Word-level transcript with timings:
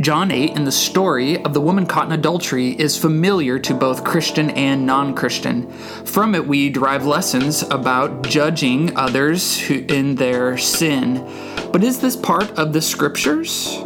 John 0.00 0.30
8 0.30 0.52
and 0.54 0.64
the 0.64 0.70
story 0.70 1.42
of 1.42 1.54
the 1.54 1.60
woman 1.60 1.84
caught 1.84 2.06
in 2.06 2.12
adultery 2.12 2.70
is 2.70 2.96
familiar 2.96 3.58
to 3.58 3.74
both 3.74 4.04
Christian 4.04 4.50
and 4.50 4.86
non 4.86 5.12
Christian. 5.12 5.68
From 6.04 6.36
it, 6.36 6.46
we 6.46 6.70
derive 6.70 7.04
lessons 7.04 7.62
about 7.62 8.22
judging 8.22 8.96
others 8.96 9.58
who, 9.58 9.84
in 9.88 10.14
their 10.14 10.56
sin. 10.56 11.16
But 11.72 11.82
is 11.82 12.00
this 12.00 12.14
part 12.14 12.48
of 12.52 12.72
the 12.72 12.80
scriptures? 12.80 13.76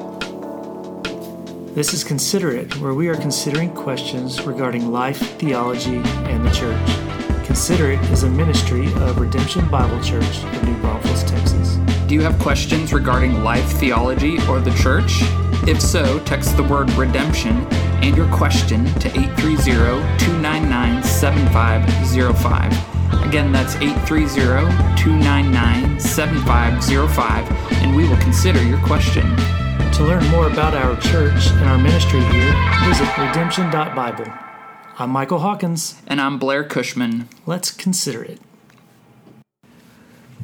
This 1.74 1.94
is 1.94 2.04
Consider 2.04 2.50
It, 2.50 2.76
where 2.76 2.92
we 2.92 3.08
are 3.08 3.16
considering 3.16 3.72
questions 3.72 4.42
regarding 4.42 4.92
life, 4.92 5.38
theology, 5.38 5.96
and 5.96 6.44
the 6.44 6.50
church. 6.50 7.46
Consider 7.46 7.92
It 7.92 8.00
is 8.10 8.24
a 8.24 8.28
ministry 8.28 8.88
of 8.96 9.18
Redemption 9.18 9.66
Bible 9.70 10.02
Church 10.02 10.44
in 10.44 10.66
New 10.66 10.78
Braunfels, 10.82 11.24
Texas. 11.24 11.78
Do 12.12 12.18
you 12.18 12.24
have 12.24 12.38
questions 12.40 12.92
regarding 12.92 13.42
life, 13.42 13.64
theology, 13.78 14.36
or 14.46 14.60
the 14.60 14.70
church? 14.72 15.20
If 15.66 15.80
so, 15.80 16.18
text 16.26 16.58
the 16.58 16.62
word 16.62 16.90
redemption 16.90 17.56
and 18.04 18.14
your 18.14 18.30
question 18.30 18.84
to 19.00 19.08
830 19.08 19.64
299 20.22 21.02
7505. 21.04 23.26
Again, 23.26 23.50
that's 23.50 23.76
830 23.76 24.36
299 25.02 25.98
7505, 25.98 27.50
and 27.82 27.96
we 27.96 28.06
will 28.06 28.18
consider 28.18 28.62
your 28.62 28.78
question. 28.80 29.34
To 29.94 30.04
learn 30.04 30.28
more 30.28 30.48
about 30.48 30.74
our 30.74 30.94
church 31.00 31.46
and 31.46 31.64
our 31.64 31.78
ministry 31.78 32.20
here, 32.20 32.52
visit 32.84 33.08
redemption.bible. 33.16 34.30
I'm 34.98 35.08
Michael 35.08 35.38
Hawkins. 35.38 35.94
And 36.06 36.20
I'm 36.20 36.38
Blair 36.38 36.62
Cushman. 36.62 37.30
Let's 37.46 37.70
consider 37.70 38.22
it. 38.22 38.38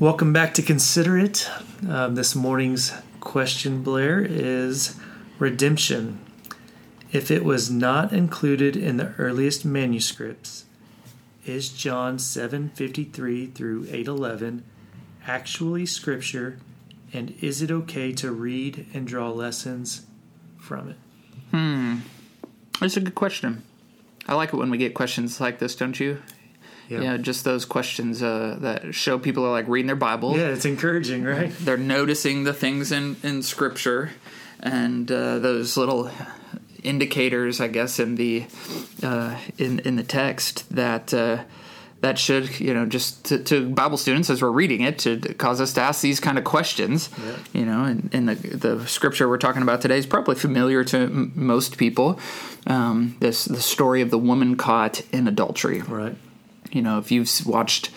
Welcome 0.00 0.32
back 0.32 0.54
to 0.54 0.62
Consider 0.62 1.18
It. 1.18 1.50
Um, 1.88 2.14
this 2.14 2.36
morning's 2.36 2.92
question, 3.18 3.82
Blair, 3.82 4.20
is 4.20 4.94
redemption. 5.40 6.20
If 7.10 7.32
it 7.32 7.44
was 7.44 7.68
not 7.68 8.12
included 8.12 8.76
in 8.76 8.96
the 8.96 9.12
earliest 9.18 9.64
manuscripts, 9.64 10.66
is 11.44 11.70
John 11.70 12.18
7:53 12.18 13.46
through 13.46 13.86
8:11 13.86 14.62
actually 15.27 15.84
scripture 15.84 16.60
and 17.12 17.34
is 17.40 17.60
it 17.60 17.72
okay 17.72 18.12
to 18.12 18.30
read 18.30 18.86
and 18.94 19.05
draw 19.05 19.33
lessons 19.33 20.02
from 20.60 20.90
it? 20.90 20.96
Hmm. 21.50 21.96
That's 22.78 22.96
a 22.96 23.00
good 23.00 23.16
question. 23.16 23.64
I 24.28 24.36
like 24.36 24.52
it 24.52 24.58
when 24.58 24.70
we 24.70 24.78
get 24.78 24.94
questions 24.94 25.40
like 25.40 25.58
this, 25.58 25.74
don't 25.74 25.98
you? 25.98 26.22
Yeah, 26.89 27.00
yeah 27.00 27.17
just 27.17 27.44
those 27.44 27.64
questions 27.64 28.22
uh, 28.22 28.56
that 28.61 28.94
show 28.94 29.19
people 29.19 29.44
are 29.44 29.50
like 29.50 29.69
reading 29.69 29.86
their 29.86 29.97
Bible. 29.97 30.36
Yeah, 30.36 30.48
it's 30.48 30.64
encouraging, 30.64 31.25
right? 31.25 31.53
They're 31.61 31.77
noticing 31.77 32.45
the 32.45 32.55
things 32.55 32.92
in, 32.92 33.17
in 33.22 33.42
Scripture 33.42 34.11
and 34.61 35.11
uh, 35.11 35.39
those 35.39 35.77
little 35.77 36.11
indicators, 36.83 37.61
I 37.61 37.69
guess, 37.69 37.98
in 37.98 38.14
the 38.17 38.47
uh, 39.03 39.39
in 39.58 39.80
in 39.80 39.97
the 39.97 40.03
text 40.03 40.69
that 40.75 41.12
uh, 41.12 41.45
that 42.00 42.19
should 42.19 42.61
you 42.61 42.75
know 42.75 42.86
just 42.86 43.25
to, 43.27 43.39
to, 43.39 43.69
bible 43.69 43.97
students 43.97 44.30
as 44.30 44.41
we're 44.41 44.50
reading 44.50 44.83
it 44.83 45.00
to 45.00 45.19
cause 45.34 45.61
us 45.61 45.73
to 45.73 45.80
ask 45.80 46.00
these 46.00 46.20
kind 46.20 46.39
of 46.39 46.45
questions 46.45 47.11
yeah. 47.25 47.36
you 47.52 47.67
know 47.67 47.84
and, 47.84 48.08
and, 48.12 48.28
the, 48.28 48.34
the 48.56 48.86
scripture 48.86 49.28
we're 49.28 49.36
talking 49.36 49.62
about 49.62 49.80
today 49.80 49.98
is 49.98 50.06
probably 50.06 50.36
familiar 50.36 50.84
to 50.84 50.97
m- 50.97 51.33
most 51.34 51.77
people 51.77 52.20
um, 52.69 53.17
this 53.20 53.47
the 53.47 53.61
story 53.61 54.00
of 54.00 54.11
the 54.11 54.19
woman 54.19 54.56
caught 54.56 55.00
in 55.12 55.27
adultery 55.27 55.80
right 55.83 56.17
you 56.72 56.83
know 56.83 56.98
if 56.98 57.11
you've 57.11 57.30
watched 57.47 57.91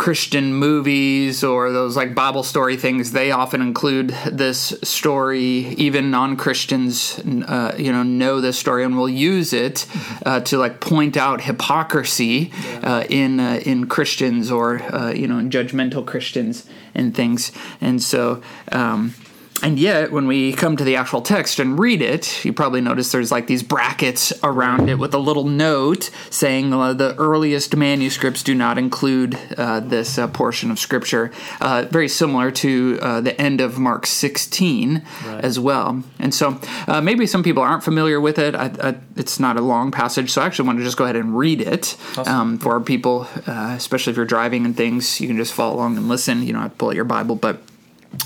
Christian 0.00 0.54
movies 0.54 1.44
or 1.44 1.72
those 1.72 1.94
like 1.94 2.14
Bible 2.14 2.42
story 2.42 2.78
things, 2.78 3.12
they 3.12 3.32
often 3.32 3.60
include 3.60 4.16
this 4.32 4.72
story. 4.82 5.74
Even 5.76 6.10
non 6.10 6.38
Christians, 6.38 7.18
uh, 7.18 7.74
you 7.76 7.92
know, 7.92 8.02
know 8.02 8.40
this 8.40 8.58
story 8.58 8.82
and 8.82 8.96
will 8.96 9.10
use 9.10 9.52
it 9.52 9.86
uh, 10.24 10.40
to 10.40 10.56
like 10.56 10.80
point 10.80 11.18
out 11.18 11.42
hypocrisy 11.42 12.50
uh, 12.82 13.04
in 13.10 13.40
uh, 13.40 13.60
in 13.66 13.88
Christians 13.88 14.50
or 14.50 14.80
uh, 14.82 15.12
you 15.12 15.28
know 15.28 15.36
in 15.36 15.50
judgmental 15.50 16.06
Christians 16.06 16.66
and 16.94 17.14
things. 17.14 17.52
And 17.82 18.02
so. 18.02 18.42
Um, 18.72 19.14
and 19.62 19.78
yet, 19.78 20.10
when 20.10 20.26
we 20.26 20.52
come 20.52 20.76
to 20.76 20.84
the 20.84 20.96
actual 20.96 21.20
text 21.20 21.58
and 21.58 21.78
read 21.78 22.00
it, 22.00 22.44
you 22.44 22.52
probably 22.52 22.80
notice 22.80 23.12
there's 23.12 23.30
like 23.30 23.46
these 23.46 23.62
brackets 23.62 24.32
around 24.42 24.88
it 24.88 24.98
with 24.98 25.12
a 25.12 25.18
little 25.18 25.44
note 25.44 26.10
saying 26.30 26.72
uh, 26.72 26.94
the 26.94 27.14
earliest 27.16 27.76
manuscripts 27.76 28.42
do 28.42 28.54
not 28.54 28.78
include 28.78 29.38
uh, 29.58 29.80
this 29.80 30.18
uh, 30.18 30.28
portion 30.28 30.70
of 30.70 30.78
scripture. 30.78 31.30
Uh, 31.60 31.86
very 31.90 32.08
similar 32.08 32.50
to 32.50 32.98
uh, 33.02 33.20
the 33.20 33.38
end 33.40 33.60
of 33.60 33.78
Mark 33.78 34.06
16 34.06 35.02
right. 35.26 35.44
as 35.44 35.58
well. 35.58 36.02
And 36.18 36.34
so 36.34 36.58
uh, 36.88 37.00
maybe 37.00 37.26
some 37.26 37.42
people 37.42 37.62
aren't 37.62 37.84
familiar 37.84 38.20
with 38.20 38.38
it. 38.38 38.54
I, 38.54 38.72
I, 38.82 38.96
it's 39.16 39.38
not 39.38 39.56
a 39.56 39.60
long 39.60 39.90
passage, 39.90 40.30
so 40.30 40.40
I 40.40 40.46
actually 40.46 40.68
want 40.68 40.78
to 40.78 40.84
just 40.84 40.96
go 40.96 41.04
ahead 41.04 41.16
and 41.16 41.36
read 41.36 41.60
it 41.60 41.96
awesome. 42.16 42.28
um, 42.28 42.58
for 42.58 42.80
people, 42.80 43.26
especially 43.46 44.12
if 44.12 44.16
you're 44.16 44.26
driving 44.26 44.64
and 44.64 44.76
things. 44.76 45.20
You 45.20 45.26
can 45.26 45.36
just 45.36 45.52
follow 45.52 45.76
along 45.76 45.96
and 45.98 46.08
listen. 46.08 46.42
You 46.42 46.52
don't 46.54 46.62
have 46.62 46.72
to 46.72 46.76
pull 46.78 46.88
out 46.88 46.94
your 46.94 47.04
Bible, 47.04 47.36
but 47.36 47.60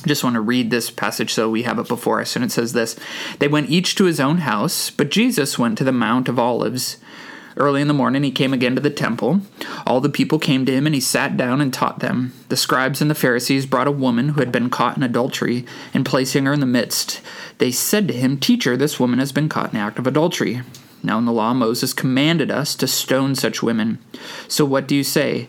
just 0.07 0.25
want 0.25 0.35
to 0.35 0.41
read 0.41 0.71
this 0.71 0.91
passage 0.91 1.33
so 1.33 1.51
we 1.51 1.63
have 1.63 1.79
it 1.79 1.89
before 1.89 2.21
us. 2.21 2.37
And 2.37 2.45
it 2.45 2.53
says 2.53 2.73
this 2.73 2.99
They 3.39 3.49
went 3.49 3.71
each 3.71 3.95
to 3.97 4.05
his 4.05 4.21
own 4.21 4.39
house, 4.39 4.91
but 4.91 5.11
Jesus 5.11 5.59
went 5.59 5.79
to 5.79 5.85
the 5.85 5.93
Mount 5.93 6.29
of 6.29 6.39
Olives. 6.39 6.99
Early 7.57 7.81
in 7.81 7.87
the 7.87 7.95
morning, 7.95 8.25
he 8.25 8.33
came 8.33 8.53
again 8.53 8.75
to 8.75 8.81
the 8.81 8.91
temple. 8.91 9.41
All 9.87 10.01
the 10.01 10.09
people 10.09 10.41
came 10.41 10.67
to 10.67 10.73
him, 10.73 10.87
and 10.87 10.95
he 10.95 11.01
sat 11.01 11.37
down 11.37 11.61
and 11.61 11.73
taught 11.73 12.01
them. 12.01 12.33
The 12.49 12.57
scribes 12.57 13.01
and 13.01 13.09
the 13.09 13.15
Pharisees 13.15 13.65
brought 13.65 13.87
a 13.87 13.93
woman 13.93 14.31
who 14.31 14.41
had 14.41 14.51
been 14.51 14.71
caught 14.71 14.97
in 14.97 15.05
adultery, 15.05 15.65
and 15.93 16.05
placing 16.05 16.47
her 16.47 16.53
in 16.53 16.59
the 16.59 16.67
midst, 16.67 17.21
they 17.59 17.71
said 17.71 18.09
to 18.09 18.15
him, 18.15 18.39
Teacher, 18.39 18.77
this 18.77 18.99
woman 18.99 19.21
has 19.21 19.31
been 19.31 19.49
caught 19.49 19.73
in 19.73 19.79
the 19.79 19.85
act 19.85 20.01
of 20.01 20.07
adultery. 20.07 20.63
Now, 21.05 21.19
in 21.19 21.27
the 21.27 21.33
law, 21.33 21.55
Moses 21.55 21.93
commanded 21.93 22.51
us 22.51 22.75
to 22.75 22.89
stone 22.89 23.37
such 23.37 23.63
women. 23.63 23.99
So, 24.49 24.65
what 24.65 24.89
do 24.89 24.97
you 24.97 25.05
say? 25.05 25.49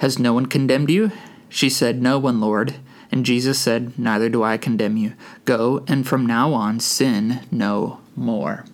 Has 0.00 0.18
no 0.18 0.32
one 0.32 0.46
condemned 0.46 0.90
you? 0.90 1.12
She 1.50 1.68
said, 1.68 2.00
No 2.00 2.18
one, 2.18 2.40
Lord. 2.40 2.76
And 3.12 3.24
Jesus 3.24 3.58
said, 3.58 3.98
Neither 3.98 4.30
do 4.30 4.42
I 4.42 4.56
condemn 4.56 4.96
you. 4.96 5.12
Go, 5.44 5.84
and 5.86 6.06
from 6.06 6.24
now 6.24 6.54
on 6.54 6.80
sin 6.80 7.40
no 7.50 8.00
more. 8.16 8.64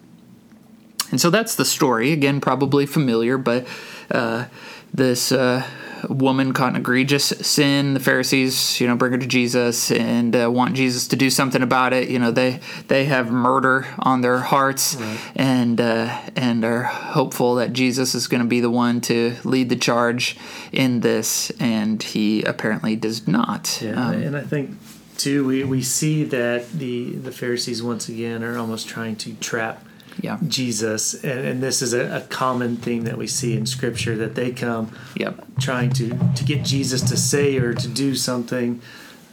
And 1.10 1.20
so 1.20 1.28
that's 1.30 1.56
the 1.56 1.64
story. 1.64 2.12
Again, 2.12 2.40
probably 2.40 2.86
familiar, 2.86 3.38
but 3.38 3.66
uh, 4.10 4.46
this 4.94 5.32
uh, 5.32 5.66
woman 6.08 6.52
caught 6.52 6.70
an 6.70 6.76
egregious 6.76 7.26
sin. 7.26 7.94
The 7.94 8.00
Pharisees, 8.00 8.80
you 8.80 8.86
know, 8.86 8.96
bring 8.96 9.12
her 9.12 9.18
to 9.18 9.26
Jesus 9.26 9.90
and 9.90 10.34
uh, 10.34 10.50
want 10.50 10.74
Jesus 10.74 11.08
to 11.08 11.16
do 11.16 11.30
something 11.30 11.62
about 11.62 11.92
it. 11.92 12.08
You 12.08 12.18
know, 12.18 12.30
they 12.30 12.60
they 12.88 13.06
have 13.06 13.30
murder 13.30 13.86
on 13.98 14.20
their 14.20 14.38
hearts, 14.38 14.96
right. 14.96 15.18
and 15.34 15.80
uh, 15.80 16.20
and 16.34 16.64
are 16.64 16.82
hopeful 16.82 17.56
that 17.56 17.72
Jesus 17.72 18.14
is 18.14 18.28
going 18.28 18.42
to 18.42 18.48
be 18.48 18.60
the 18.60 18.70
one 18.70 19.00
to 19.02 19.36
lead 19.44 19.68
the 19.68 19.76
charge 19.76 20.36
in 20.72 21.00
this, 21.00 21.50
and 21.60 22.02
he 22.02 22.42
apparently 22.42 22.96
does 22.96 23.26
not. 23.26 23.80
Yeah, 23.82 24.08
um, 24.08 24.14
and 24.14 24.36
I 24.36 24.42
think 24.42 24.76
too 25.16 25.46
we, 25.46 25.64
we 25.64 25.82
see 25.82 26.24
that 26.24 26.70
the 26.72 27.14
the 27.14 27.32
Pharisees 27.32 27.82
once 27.82 28.08
again 28.08 28.42
are 28.42 28.58
almost 28.58 28.88
trying 28.88 29.16
to 29.16 29.34
trap 29.34 29.85
yeah. 30.20 30.38
Jesus, 30.46 31.14
and, 31.24 31.46
and 31.46 31.62
this 31.62 31.82
is 31.82 31.92
a, 31.92 32.16
a, 32.16 32.20
common 32.22 32.76
theme 32.76 33.04
that 33.04 33.18
we 33.18 33.26
see 33.26 33.56
in 33.56 33.66
Scripture 33.66 34.16
that 34.16 34.34
they 34.34 34.50
come 34.50 34.92
yep. 35.14 35.44
trying 35.60 35.90
to 35.90 36.08
to 36.34 36.44
get 36.44 36.64
Jesus 36.64 37.02
to 37.02 37.16
say 37.16 37.56
or 37.58 37.74
to 37.74 37.88
do 37.88 38.14
something 38.14 38.80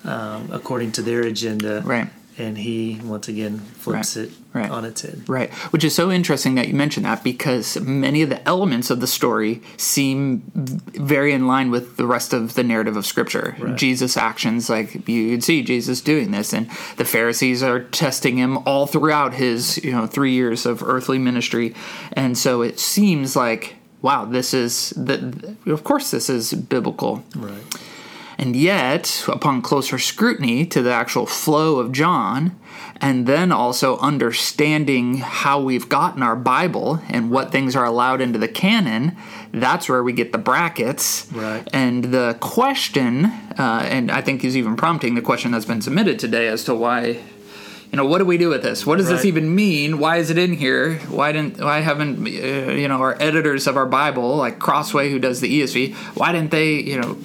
um, 0.03 0.49
according 0.51 0.91
to 0.93 1.01
their 1.01 1.21
agenda, 1.21 1.81
right? 1.85 2.07
And 2.37 2.57
he 2.57 2.99
once 3.03 3.27
again 3.27 3.59
flips 3.59 4.17
right. 4.17 4.25
it 4.25 4.31
right. 4.53 4.71
on 4.71 4.85
its 4.85 5.01
head. 5.01 5.27
Right, 5.27 5.53
which 5.71 5.83
is 5.83 5.93
so 5.93 6.11
interesting 6.11 6.55
that 6.55 6.67
you 6.67 6.73
mentioned 6.73 7.05
that 7.05 7.23
because 7.23 7.79
many 7.79 8.21
of 8.21 8.29
the 8.29 8.47
elements 8.47 8.89
of 8.89 8.99
the 8.99 9.07
story 9.07 9.61
seem 9.77 10.43
very 10.55 11.33
in 11.33 11.47
line 11.47 11.71
with 11.71 11.97
the 11.97 12.07
rest 12.07 12.33
of 12.33 12.55
the 12.55 12.63
narrative 12.63 12.97
of 12.97 13.05
Scripture. 13.05 13.55
Right. 13.59 13.75
Jesus' 13.75 14.17
actions, 14.17 14.69
like 14.69 15.07
you'd 15.07 15.43
see 15.43 15.63
Jesus 15.63 16.01
doing 16.01 16.31
this, 16.31 16.53
and 16.53 16.69
the 16.97 17.05
Pharisees 17.05 17.61
are 17.61 17.81
testing 17.81 18.37
him 18.37 18.57
all 18.59 18.87
throughout 18.87 19.33
his 19.33 19.83
you 19.83 19.91
know 19.91 20.07
three 20.07 20.33
years 20.33 20.65
of 20.65 20.83
earthly 20.83 21.19
ministry, 21.19 21.75
and 22.13 22.37
so 22.37 22.61
it 22.61 22.79
seems 22.79 23.35
like 23.35 23.75
wow, 24.01 24.25
this 24.25 24.53
is 24.53 24.91
the 24.91 25.55
of 25.65 25.83
course 25.83 26.11
this 26.11 26.29
is 26.29 26.53
biblical. 26.53 27.23
Right. 27.35 27.63
And 28.43 28.57
yet, 28.57 29.23
upon 29.29 29.61
closer 29.61 29.97
scrutiny 29.97 30.65
to 30.65 30.81
the 30.81 30.91
actual 30.91 31.25
flow 31.25 31.79
of 31.79 31.93
John, 31.93 32.59
and 32.99 33.25
then 33.25 33.53
also 33.53 33.97
understanding 33.99 35.19
how 35.19 35.61
we've 35.61 35.87
gotten 35.87 36.21
our 36.21 36.35
Bible 36.35 37.01
and 37.07 37.31
what 37.31 37.53
things 37.53 37.73
are 37.73 37.85
allowed 37.85 38.19
into 38.19 38.37
the 38.37 38.49
canon, 38.49 39.15
that's 39.53 39.87
where 39.87 40.03
we 40.03 40.11
get 40.11 40.33
the 40.33 40.37
brackets. 40.37 41.25
Right. 41.31 41.65
And 41.71 42.03
the 42.03 42.35
question, 42.41 43.27
uh, 43.27 43.87
and 43.89 44.11
I 44.11 44.19
think 44.19 44.43
is 44.43 44.57
even 44.57 44.75
prompting 44.75 45.15
the 45.15 45.21
question 45.21 45.51
that's 45.51 45.63
been 45.63 45.81
submitted 45.81 46.19
today 46.19 46.49
as 46.49 46.65
to 46.65 46.75
why 46.75 47.21
you 47.93 47.97
know, 47.97 48.05
what 48.07 48.17
do 48.17 48.25
we 48.25 48.39
do 48.39 48.49
with 48.49 48.63
this? 48.63 48.87
What 48.87 48.97
does 48.97 49.07
this 49.07 49.23
even 49.23 49.53
mean? 49.53 49.99
Why 49.99 50.17
is 50.17 50.31
it 50.31 50.37
in 50.39 50.53
here? 50.53 50.95
Why 51.09 51.31
didn't 51.31 51.59
why 51.61 51.79
haven't 51.81 52.25
uh, 52.25 52.71
you 52.71 52.87
know 52.87 52.95
our 52.97 53.15
editors 53.21 53.67
of 53.67 53.77
our 53.77 53.85
Bible 53.85 54.35
like 54.35 54.57
Crossway 54.57 55.11
who 55.11 55.19
does 55.19 55.41
the 55.41 55.61
ESV? 55.61 55.93
Why 56.17 56.31
didn't 56.31 56.49
they 56.49 56.73
you 56.81 56.99
know 56.99 57.15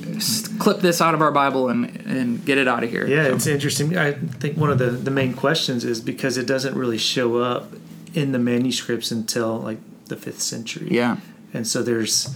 clip 0.58 0.80
this 0.80 1.00
out 1.00 1.14
of 1.14 1.22
our 1.22 1.32
Bible 1.32 1.70
and 1.70 1.86
and 2.06 2.44
get 2.44 2.58
it 2.58 2.68
out 2.68 2.84
of 2.84 2.90
here? 2.90 3.06
Yeah, 3.06 3.28
So- 3.28 3.34
it's 3.36 3.46
interesting. 3.46 3.96
I 3.96 4.12
think 4.12 4.58
one 4.58 4.68
of 4.70 4.76
the, 4.78 4.90
the 4.90 5.10
main 5.10 5.32
questions 5.32 5.84
is 5.86 6.02
because 6.02 6.36
it 6.36 6.44
doesn't 6.46 6.74
really 6.76 6.98
show 6.98 7.38
up 7.38 7.72
in 8.12 8.32
the 8.32 8.38
manuscripts 8.38 9.10
until 9.10 9.58
like 9.60 9.78
the 10.08 10.16
fifth 10.16 10.42
century. 10.42 10.88
yeah, 10.90 11.16
and 11.54 11.66
so 11.66 11.82
there's 11.82 12.34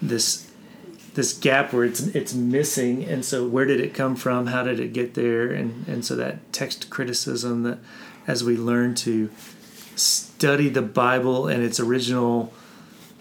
this 0.00 0.43
this 1.14 1.32
gap 1.32 1.72
where 1.72 1.84
it's 1.84 2.00
it's 2.08 2.34
missing 2.34 3.04
and 3.04 3.24
so 3.24 3.46
where 3.46 3.64
did 3.64 3.80
it 3.80 3.94
come 3.94 4.16
from 4.16 4.46
how 4.48 4.62
did 4.62 4.78
it 4.80 4.92
get 4.92 5.14
there 5.14 5.50
and 5.50 5.86
and 5.88 6.04
so 6.04 6.14
that 6.16 6.52
text 6.52 6.90
criticism 6.90 7.62
that 7.62 7.78
as 8.26 8.42
we 8.44 8.56
learn 8.56 8.94
to 8.94 9.30
study 9.96 10.68
the 10.68 10.82
bible 10.82 11.46
and 11.46 11.62
its 11.62 11.78
original 11.80 12.52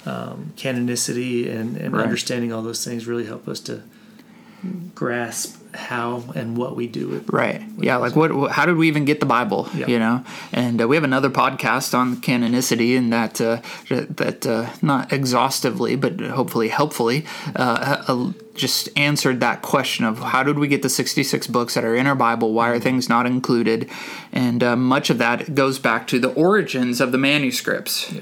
um, 0.05 0.51
canonicity 0.57 1.49
and, 1.49 1.77
and 1.77 1.93
Right. 1.93 2.03
understanding 2.03 2.51
all 2.51 2.61
those 2.61 2.83
things 2.83 3.07
really 3.07 3.25
help 3.25 3.47
us 3.47 3.59
to 3.61 3.83
grasp 4.95 5.55
how 5.73 6.23
and 6.35 6.57
what 6.57 6.75
we 6.75 6.87
do 6.87 7.07
with 7.07 7.29
Right. 7.29 7.61
Yeah. 7.77 7.97
Like, 7.97 8.15
what, 8.15 8.33
what? 8.33 8.51
How 8.51 8.65
did 8.65 8.77
we 8.77 8.87
even 8.87 9.05
get 9.05 9.19
the 9.19 9.25
Bible? 9.25 9.69
Yeah. 9.73 9.87
You 9.87 9.99
know. 9.99 10.23
And 10.51 10.81
uh, 10.81 10.87
we 10.87 10.95
have 10.95 11.03
another 11.03 11.29
podcast 11.29 11.97
on 11.97 12.17
canonicity, 12.17 12.97
and 12.97 13.11
that 13.11 13.41
uh, 13.41 13.61
that 13.89 14.45
uh, 14.45 14.69
not 14.81 15.11
exhaustively, 15.11 15.95
but 15.95 16.19
hopefully 16.19 16.67
helpfully, 16.67 17.25
uh, 17.55 18.03
uh, 18.07 18.31
just 18.55 18.89
answered 18.97 19.39
that 19.39 19.61
question 19.61 20.05
of 20.05 20.19
how 20.19 20.43
did 20.43 20.59
we 20.59 20.67
get 20.67 20.81
the 20.81 20.89
sixty-six 20.89 21.47
books 21.47 21.73
that 21.73 21.83
are 21.83 21.95
in 21.95 22.07
our 22.07 22.15
Bible? 22.15 22.53
Why 22.53 22.69
are 22.69 22.79
things 22.79 23.09
not 23.09 23.25
included? 23.25 23.89
And 24.31 24.63
uh, 24.63 24.75
much 24.75 25.09
of 25.09 25.17
that 25.17 25.55
goes 25.55 25.79
back 25.79 26.07
to 26.07 26.19
the 26.19 26.31
origins 26.33 27.01
of 27.01 27.11
the 27.11 27.17
manuscripts. 27.17 28.13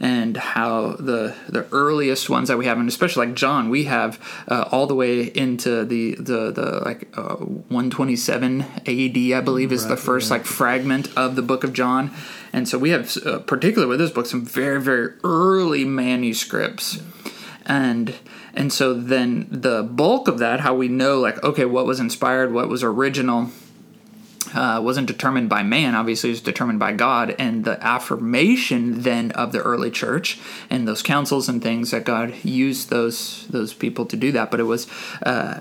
And 0.00 0.36
how 0.36 0.92
the 0.92 1.34
the 1.48 1.66
earliest 1.72 2.30
ones 2.30 2.48
that 2.48 2.58
we 2.58 2.66
have, 2.66 2.78
and 2.78 2.88
especially 2.88 3.26
like 3.26 3.34
John, 3.34 3.68
we 3.68 3.84
have 3.84 4.20
uh, 4.46 4.68
all 4.70 4.86
the 4.86 4.94
way 4.94 5.22
into 5.22 5.84
the 5.84 6.14
the 6.16 6.52
the 6.52 6.82
like 6.84 7.08
uh, 7.16 7.36
127 7.36 8.60
AD, 8.60 8.86
I 8.86 9.40
believe, 9.40 9.72
is 9.72 9.88
the 9.88 9.96
first 9.96 10.28
yeah. 10.28 10.36
like 10.36 10.46
fragment 10.46 11.08
of 11.16 11.34
the 11.34 11.42
book 11.42 11.64
of 11.64 11.72
John. 11.72 12.12
And 12.52 12.68
so 12.68 12.78
we 12.78 12.90
have, 12.90 13.14
uh, 13.26 13.40
particularly 13.40 13.88
with 13.88 13.98
this 13.98 14.10
book, 14.10 14.26
some 14.26 14.44
very 14.44 14.80
very 14.80 15.14
early 15.24 15.84
manuscripts, 15.84 17.02
and 17.66 18.14
and 18.54 18.72
so 18.72 18.94
then 18.94 19.46
the 19.50 19.82
bulk 19.82 20.28
of 20.28 20.38
that, 20.38 20.60
how 20.60 20.74
we 20.74 20.88
know 20.88 21.20
like 21.20 21.42
okay, 21.42 21.64
what 21.64 21.86
was 21.86 22.00
inspired, 22.00 22.52
what 22.52 22.68
was 22.68 22.82
original, 22.82 23.50
uh, 24.54 24.80
wasn't 24.82 25.06
determined 25.06 25.48
by 25.48 25.62
man. 25.62 25.94
Obviously, 25.94 26.30
it 26.30 26.32
was 26.32 26.40
determined 26.40 26.78
by 26.78 26.92
God, 26.92 27.34
and 27.38 27.64
the 27.64 27.82
affirmation 27.84 29.02
then 29.02 29.30
of 29.32 29.52
the 29.52 29.60
early 29.60 29.90
church 29.90 30.38
and 30.70 30.86
those 30.86 31.02
councils 31.02 31.48
and 31.48 31.62
things 31.62 31.90
that 31.90 32.04
God 32.04 32.34
used 32.44 32.90
those 32.90 33.46
those 33.48 33.74
people 33.74 34.06
to 34.06 34.16
do 34.16 34.32
that. 34.32 34.50
But 34.50 34.60
it 34.60 34.64
was. 34.64 34.86
Uh, 35.22 35.60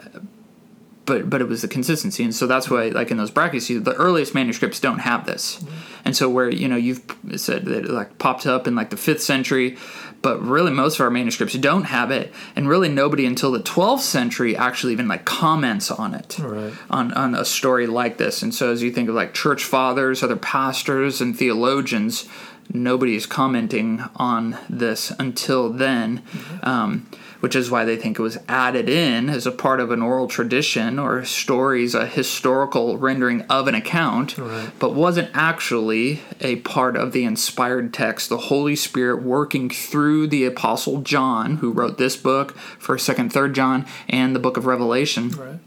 but, 1.05 1.29
but 1.29 1.39
it 1.39 1.47
was 1.47 1.61
the 1.61 1.69
consistency, 1.69 2.21
and 2.25 2.35
so 2.35 2.47
that's 2.47 2.69
why, 2.69 2.89
like 2.89 3.11
in 3.11 3.15
those 3.15 3.31
brackets, 3.31 3.69
you, 3.69 3.79
the 3.79 3.93
earliest 3.93 4.35
manuscripts 4.35 4.81
don't 4.81 4.99
have 4.99 5.25
this, 5.25 5.63
and 6.07 6.15
so 6.15 6.27
where 6.29 6.49
you 6.49 6.67
know 6.67 6.75
you've 6.77 7.01
said 7.35 7.65
that 7.65 7.85
it 7.85 7.89
like 7.91 8.17
popped 8.17 8.47
up 8.47 8.65
in 8.67 8.73
like 8.75 8.89
the 8.89 8.97
fifth 8.97 9.21
century, 9.21 9.77
but 10.21 10.41
really 10.41 10.71
most 10.71 10.95
of 10.95 11.01
our 11.01 11.09
manuscripts 11.11 11.53
don't 11.55 11.83
have 11.83 12.09
it, 12.09 12.33
and 12.55 12.67
really 12.67 12.89
nobody 12.89 13.25
until 13.25 13.51
the 13.51 13.61
twelfth 13.61 14.03
century 14.03 14.55
actually 14.55 14.93
even 14.93 15.07
like 15.07 15.25
comments 15.25 15.91
on 15.91 16.13
it 16.15 16.39
Right. 16.39 16.73
on, 16.89 17.13
on 17.13 17.35
a 17.35 17.45
story 17.45 17.85
like 17.87 18.17
this. 18.17 18.41
And 18.41 18.53
so, 18.55 18.71
as 18.71 18.81
you 18.81 18.91
think 18.91 19.09
of 19.09 19.15
like 19.15 19.33
church 19.33 19.63
fathers, 19.63 20.23
other 20.23 20.35
pastors, 20.37 21.21
and 21.21 21.37
theologians, 21.37 22.27
nobody 22.73 23.15
is 23.15 23.25
commenting 23.25 24.03
on 24.15 24.57
this 24.69 25.11
until 25.19 25.69
then, 25.69 26.23
um, 26.63 27.05
which 27.39 27.55
is 27.55 27.69
why 27.71 27.85
they 27.85 27.95
think 27.95 28.17
it 28.17 28.21
was 28.21 28.37
added 28.47 28.89
in 28.89 29.29
as 29.29 29.45
a 29.45 29.51
part 29.51 29.79
of 29.79 29.91
an 29.91 30.01
oral 30.01 30.27
tradition 30.27 30.97
or 30.99 31.23
stories, 31.25 31.93
a 31.95 32.05
historical 32.07 32.97
rendering 32.97 33.41
of 33.43 33.67
an 33.67 33.75
account, 33.75 34.37
Right. 34.37 34.69
but 34.79 34.93
wasn't 34.93 35.29
actually 35.33 36.21
a 36.41 36.57
part 36.57 36.95
of 36.95 37.11
the 37.11 37.23
inspired 37.23 37.93
text. 37.93 38.29
The 38.29 38.37
Holy 38.37 38.75
Spirit 38.75 39.21
working 39.21 39.69
through 39.69 40.27
the 40.27 40.45
Apostle 40.45 41.01
John, 41.01 41.57
who 41.57 41.71
wrote 41.71 41.97
this 41.97 42.15
book, 42.15 42.57
First, 42.79 43.05
Second, 43.05 43.31
Third 43.31 43.53
John, 43.53 43.85
and 44.09 44.35
the 44.35 44.39
Book 44.39 44.57
of 44.57 44.65
Revelation 44.65 45.29
right 45.29 45.59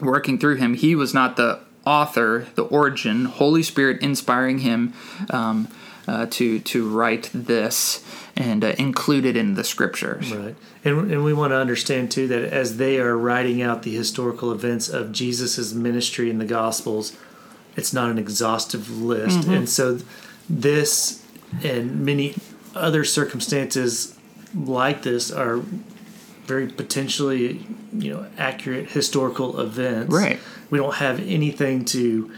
working 0.00 0.38
through 0.38 0.56
him. 0.56 0.74
He 0.74 0.96
was 0.96 1.14
not 1.14 1.36
the 1.36 1.60
author, 1.86 2.46
the 2.56 2.64
origin. 2.64 3.26
Holy 3.26 3.62
Spirit 3.62 4.00
inspiring 4.02 4.58
him 4.58 4.92
um, 5.30 5.68
uh, 6.06 6.26
to 6.30 6.58
to 6.60 6.88
write 6.88 7.30
this 7.32 8.04
and 8.36 8.64
uh, 8.64 8.74
include 8.78 9.24
it 9.24 9.36
in 9.36 9.54
the 9.54 9.64
scriptures. 9.64 10.32
Right. 10.32 10.56
And, 10.84 11.12
and 11.12 11.24
we 11.24 11.32
want 11.32 11.52
to 11.52 11.56
understand, 11.56 12.10
too, 12.10 12.26
that 12.28 12.44
as 12.52 12.76
they 12.76 12.98
are 12.98 13.16
writing 13.16 13.62
out 13.62 13.84
the 13.84 13.94
historical 13.94 14.52
events 14.52 14.88
of 14.88 15.12
Jesus' 15.12 15.72
ministry 15.72 16.28
in 16.28 16.38
the 16.38 16.44
Gospels, 16.44 17.16
it's 17.76 17.92
not 17.92 18.10
an 18.10 18.18
exhaustive 18.18 18.90
list. 18.90 19.48
And 19.48 19.68
so 19.68 19.98
this 20.50 21.24
and 21.62 22.04
many 22.04 22.34
other 22.74 23.04
circumstances 23.04 24.18
like 24.54 25.02
this 25.02 25.30
are 25.30 25.62
very 26.44 26.66
potentially, 26.66 27.66
you 27.92 28.12
know, 28.12 28.26
accurate 28.36 28.90
historical 28.90 29.60
events. 29.60 30.12
Right. 30.12 30.38
We 30.70 30.78
don't 30.78 30.96
have 30.96 31.20
anything 31.20 31.84
to, 31.86 32.30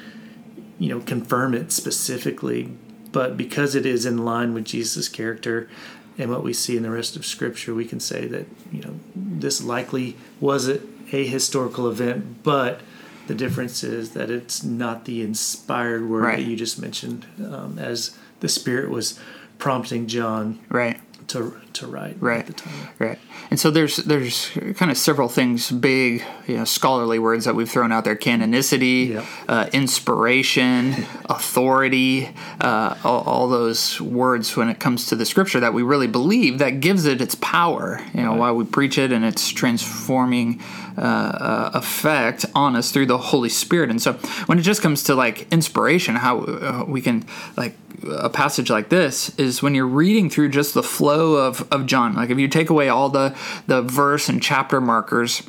you 0.79 0.89
know, 0.89 1.01
confirm 1.01 1.55
it 1.55 1.73
specifically, 1.73 2.71
but 3.17 3.35
because 3.35 3.75
it 3.75 3.87
is 3.87 4.05
in 4.05 4.19
line 4.27 4.53
with 4.53 4.67
Jesus' 4.67 5.09
character 5.09 5.71
and 6.19 6.31
what 6.31 6.43
we 6.43 6.53
see 6.53 6.77
in 6.77 6.83
the 6.83 6.91
rest 6.91 7.17
of 7.17 7.25
Scripture, 7.25 7.75
we 7.75 7.87
can 7.87 7.99
say 7.99 8.27
that 8.27 8.47
you 8.71 8.83
know 8.83 8.95
this 9.15 9.63
likely 9.63 10.17
was 10.39 10.69
a, 10.69 10.81
a 11.13 11.27
historical 11.27 11.89
event, 11.89 12.43
but 12.43 12.83
the 13.27 13.35
difference 13.35 13.83
is 13.83 14.11
that 14.11 14.31
it's 14.31 14.63
not 14.63 15.07
the 15.07 15.23
inspired 15.23 16.07
word 16.11 16.25
Right. 16.25 16.37
that 16.37 16.51
you 16.51 16.57
just 16.57 16.79
mentioned, 16.79 17.25
um, 17.39 17.79
as 17.79 18.15
the 18.41 18.49
Spirit 18.51 18.91
was 18.91 19.19
prompting 19.59 20.07
John 20.07 20.59
Right. 20.69 21.01
To 21.29 21.57
to 21.75 21.87
write 21.87 22.17
Right. 22.21 22.41
at 22.41 22.47
the 22.47 22.53
time. 22.55 22.73
Right. 22.99 23.19
And 23.51 23.61
so 23.61 23.71
there's 23.71 23.97
there's 23.99 24.51
kind 24.77 24.91
of 24.91 24.97
several 24.97 25.29
things, 25.29 25.71
big 25.71 26.25
you 26.47 26.57
know, 26.57 26.65
scholarly 26.65 27.19
words 27.19 27.45
that 27.45 27.55
we've 27.55 27.71
thrown 27.71 27.93
out 27.93 28.05
there: 28.05 28.17
canonicity, 28.17 29.09
Yep. 29.11 29.25
uh, 29.49 29.67
inspiration, 29.73 30.95
authority, 31.29 32.29
uh, 32.61 32.95
all, 33.05 33.23
all 33.23 33.49
those 33.49 34.01
words 34.01 34.57
when 34.57 34.69
it 34.69 34.79
comes 34.79 35.07
to 35.07 35.17
the 35.17 35.25
scripture 35.27 35.61
that 35.61 35.75
we 35.75 35.83
really 35.83 36.07
believe 36.07 36.59
that 36.59 36.81
gives 36.81 37.05
it 37.07 37.21
its 37.21 37.35
power. 37.37 38.01
You 38.15 38.23
know, 38.23 38.35
why 38.35 38.53
we 38.53 38.65
preach 38.65 38.99
it 38.99 39.13
and 39.13 39.25
its 39.25 39.49
transforming 39.51 40.61
uh, 40.99 41.01
uh, 41.01 41.71
effect 41.75 42.47
on 42.55 42.75
us 42.77 42.91
through 42.91 43.07
the 43.07 43.19
Holy 43.19 43.49
Spirit. 43.51 43.91
And 43.91 44.01
so 44.01 44.15
when 44.47 44.59
it 44.59 44.63
just 44.63 44.81
comes 44.83 45.05
to 45.05 45.15
like 45.15 45.47
inspiration, 45.53 46.17
how 46.17 46.41
uh, 46.41 46.85
we 46.89 47.01
can 47.01 47.25
like 47.57 47.75
a 48.09 48.29
passage 48.31 48.71
like 48.71 48.89
this 48.89 49.37
is 49.39 49.63
when 49.63 49.75
you're 49.75 49.87
reading 49.87 50.29
through 50.31 50.51
just 50.51 50.75
the 50.75 50.83
flow 50.83 51.35
of, 51.37 51.67
of 51.73 51.87
John. 51.87 52.15
Like 52.15 52.31
if 52.31 52.39
you 52.39 52.49
take 52.49 52.71
away 52.71 52.89
all 52.89 53.09
the 53.09 53.37
the 53.67 53.83
verse 53.83 54.29
and 54.29 54.43
chapter 54.43 54.81
markers, 54.81 55.43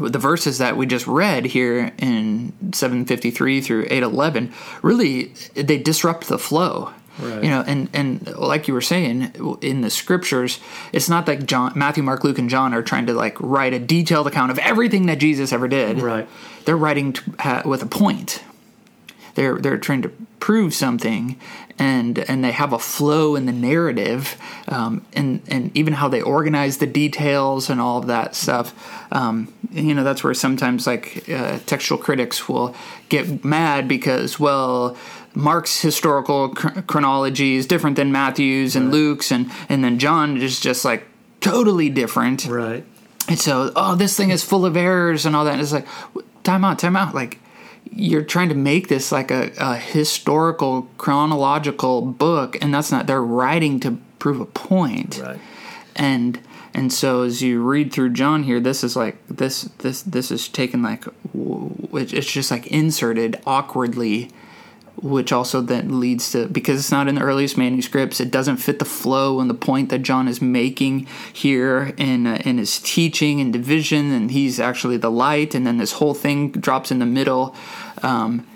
the 0.00 0.18
verses 0.18 0.58
that 0.58 0.76
we 0.76 0.86
just 0.86 1.06
read 1.06 1.46
here 1.46 1.92
in 1.98 2.52
753 2.72 3.60
through 3.60 3.82
811 3.84 4.52
really 4.82 5.32
they 5.54 5.78
disrupt 5.78 6.28
the 6.28 6.38
flow 6.38 6.92
Right. 7.20 7.42
you 7.42 7.50
know 7.50 7.64
and 7.66 7.88
and 7.92 8.24
like 8.36 8.68
you 8.68 8.74
were 8.74 8.80
saying 8.80 9.32
in 9.60 9.80
the 9.80 9.90
scriptures 9.90 10.60
it's 10.92 11.08
not 11.08 11.26
like 11.26 11.46
john 11.46 11.72
matthew 11.74 12.04
mark 12.04 12.22
luke 12.22 12.38
and 12.38 12.48
john 12.48 12.72
are 12.72 12.82
trying 12.82 13.06
to 13.06 13.12
like 13.12 13.36
write 13.40 13.72
a 13.74 13.80
detailed 13.80 14.28
account 14.28 14.52
of 14.52 14.58
everything 14.60 15.06
that 15.06 15.18
jesus 15.18 15.52
ever 15.52 15.66
did 15.66 16.00
Right. 16.00 16.28
they're 16.64 16.76
writing 16.76 17.14
to, 17.14 17.22
ha, 17.40 17.62
with 17.64 17.82
a 17.82 17.86
point 17.86 18.44
they're 19.38 19.56
they're 19.58 19.78
trying 19.78 20.02
to 20.02 20.10
prove 20.40 20.74
something 20.74 21.38
and 21.78 22.18
and 22.18 22.42
they 22.42 22.50
have 22.50 22.72
a 22.72 22.78
flow 22.78 23.36
in 23.36 23.46
the 23.46 23.52
narrative 23.52 24.36
um, 24.66 25.06
and 25.12 25.40
and 25.48 25.70
even 25.76 25.92
how 25.92 26.08
they 26.08 26.20
organize 26.20 26.78
the 26.78 26.86
details 26.86 27.70
and 27.70 27.80
all 27.80 27.98
of 27.98 28.08
that 28.08 28.34
stuff 28.34 28.74
um, 29.12 29.52
and, 29.74 29.86
you 29.86 29.94
know 29.94 30.02
that's 30.02 30.24
where 30.24 30.34
sometimes 30.34 30.86
like 30.88 31.28
uh, 31.28 31.58
textual 31.66 31.98
critics 31.98 32.48
will 32.48 32.74
get 33.08 33.44
mad 33.44 33.86
because 33.86 34.40
well 34.40 34.96
Mark's 35.34 35.80
historical 35.80 36.48
chron- 36.48 36.82
chronology 36.82 37.54
is 37.54 37.66
different 37.66 37.94
than 37.94 38.10
Matthew's 38.10 38.74
and 38.74 38.90
Luke's 38.90 39.30
and 39.30 39.50
and 39.68 39.84
then 39.84 40.00
John 40.00 40.36
is 40.36 40.58
just 40.58 40.84
like 40.84 41.06
totally 41.40 41.88
different 41.88 42.46
Right. 42.46 42.84
And 43.28 43.38
so, 43.38 43.70
oh, 43.76 43.94
this 43.94 44.16
thing 44.16 44.30
is 44.30 44.42
full 44.42 44.64
of 44.64 44.74
errors 44.74 45.26
and 45.26 45.36
all 45.36 45.44
that. 45.44 45.52
And 45.52 45.60
it's 45.60 45.72
like, 45.72 45.86
time 46.44 46.64
out, 46.64 46.78
time 46.78 46.96
out. 46.96 47.14
Like, 47.14 47.38
you're 47.92 48.22
trying 48.22 48.48
to 48.48 48.54
make 48.54 48.88
this 48.88 49.12
like 49.12 49.30
a, 49.30 49.50
a 49.58 49.76
historical, 49.76 50.88
chronological 50.98 52.02
book, 52.02 52.56
and 52.62 52.72
that's 52.72 52.90
not. 52.90 53.06
They're 53.06 53.22
writing 53.22 53.80
to 53.80 53.98
prove 54.18 54.40
a 54.40 54.46
point. 54.46 55.20
Right. 55.22 55.38
And 55.96 56.40
and 56.74 56.92
so 56.92 57.22
as 57.22 57.42
you 57.42 57.62
read 57.62 57.92
through 57.92 58.10
John 58.10 58.44
here, 58.44 58.60
this 58.60 58.84
is 58.84 58.94
like 58.96 59.16
this 59.26 59.62
this 59.78 60.02
this 60.02 60.30
is 60.30 60.48
taken 60.48 60.82
like 60.82 61.04
it's 61.34 62.32
just 62.32 62.50
like 62.50 62.66
inserted 62.68 63.40
awkwardly 63.46 64.30
which 65.02 65.32
also 65.32 65.60
then 65.60 66.00
leads 66.00 66.32
to 66.32 66.46
because 66.48 66.78
it's 66.78 66.90
not 66.90 67.08
in 67.08 67.14
the 67.14 67.20
earliest 67.20 67.56
manuscripts 67.56 68.20
it 68.20 68.30
doesn't 68.30 68.56
fit 68.56 68.78
the 68.78 68.84
flow 68.84 69.40
and 69.40 69.48
the 69.48 69.54
point 69.54 69.90
that 69.90 70.00
john 70.00 70.26
is 70.28 70.42
making 70.42 71.06
here 71.32 71.94
in 71.96 72.26
uh, 72.26 72.40
in 72.44 72.58
his 72.58 72.80
teaching 72.80 73.40
and 73.40 73.52
division 73.52 74.12
and 74.12 74.30
he's 74.30 74.58
actually 74.58 74.96
the 74.96 75.10
light 75.10 75.54
and 75.54 75.66
then 75.66 75.78
this 75.78 75.92
whole 75.92 76.14
thing 76.14 76.50
drops 76.50 76.90
in 76.90 76.98
the 76.98 77.06
middle. 77.06 77.54
Um, 78.02 78.46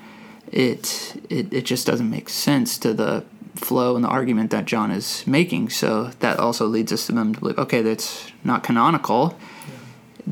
it, 0.50 1.16
it 1.30 1.52
it 1.52 1.64
just 1.64 1.86
doesn't 1.86 2.10
make 2.10 2.28
sense 2.28 2.78
to 2.78 2.92
the 2.92 3.24
flow 3.54 3.96
and 3.96 4.04
the 4.04 4.08
argument 4.08 4.50
that 4.50 4.64
john 4.64 4.90
is 4.90 5.26
making. 5.26 5.70
So 5.70 6.10
that 6.20 6.38
also 6.38 6.66
leads 6.66 6.92
us 6.92 7.06
to 7.06 7.12
them 7.12 7.34
to 7.34 7.40
believe 7.40 7.58
okay 7.58 7.82
that's 7.82 8.30
not 8.44 8.62
canonical 8.62 9.36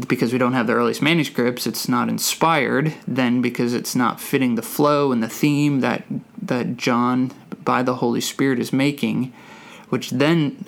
because 0.06 0.32
we 0.32 0.38
don't 0.38 0.52
have 0.52 0.66
the 0.66 0.72
earliest 0.74 1.02
manuscripts, 1.02 1.66
it's 1.66 1.88
not 1.88 2.08
inspired. 2.08 2.94
Then 3.06 3.42
because 3.42 3.74
it's 3.74 3.94
not 3.96 4.20
fitting 4.20 4.54
the 4.54 4.62
flow 4.62 5.12
and 5.12 5.22
the 5.22 5.28
theme 5.28 5.80
that 5.80 6.04
that 6.40 6.76
John 6.76 7.32
by 7.64 7.82
the 7.82 7.96
Holy 7.96 8.20
Spirit 8.20 8.58
is 8.58 8.72
making, 8.72 9.32
which 9.88 10.10
then 10.10 10.64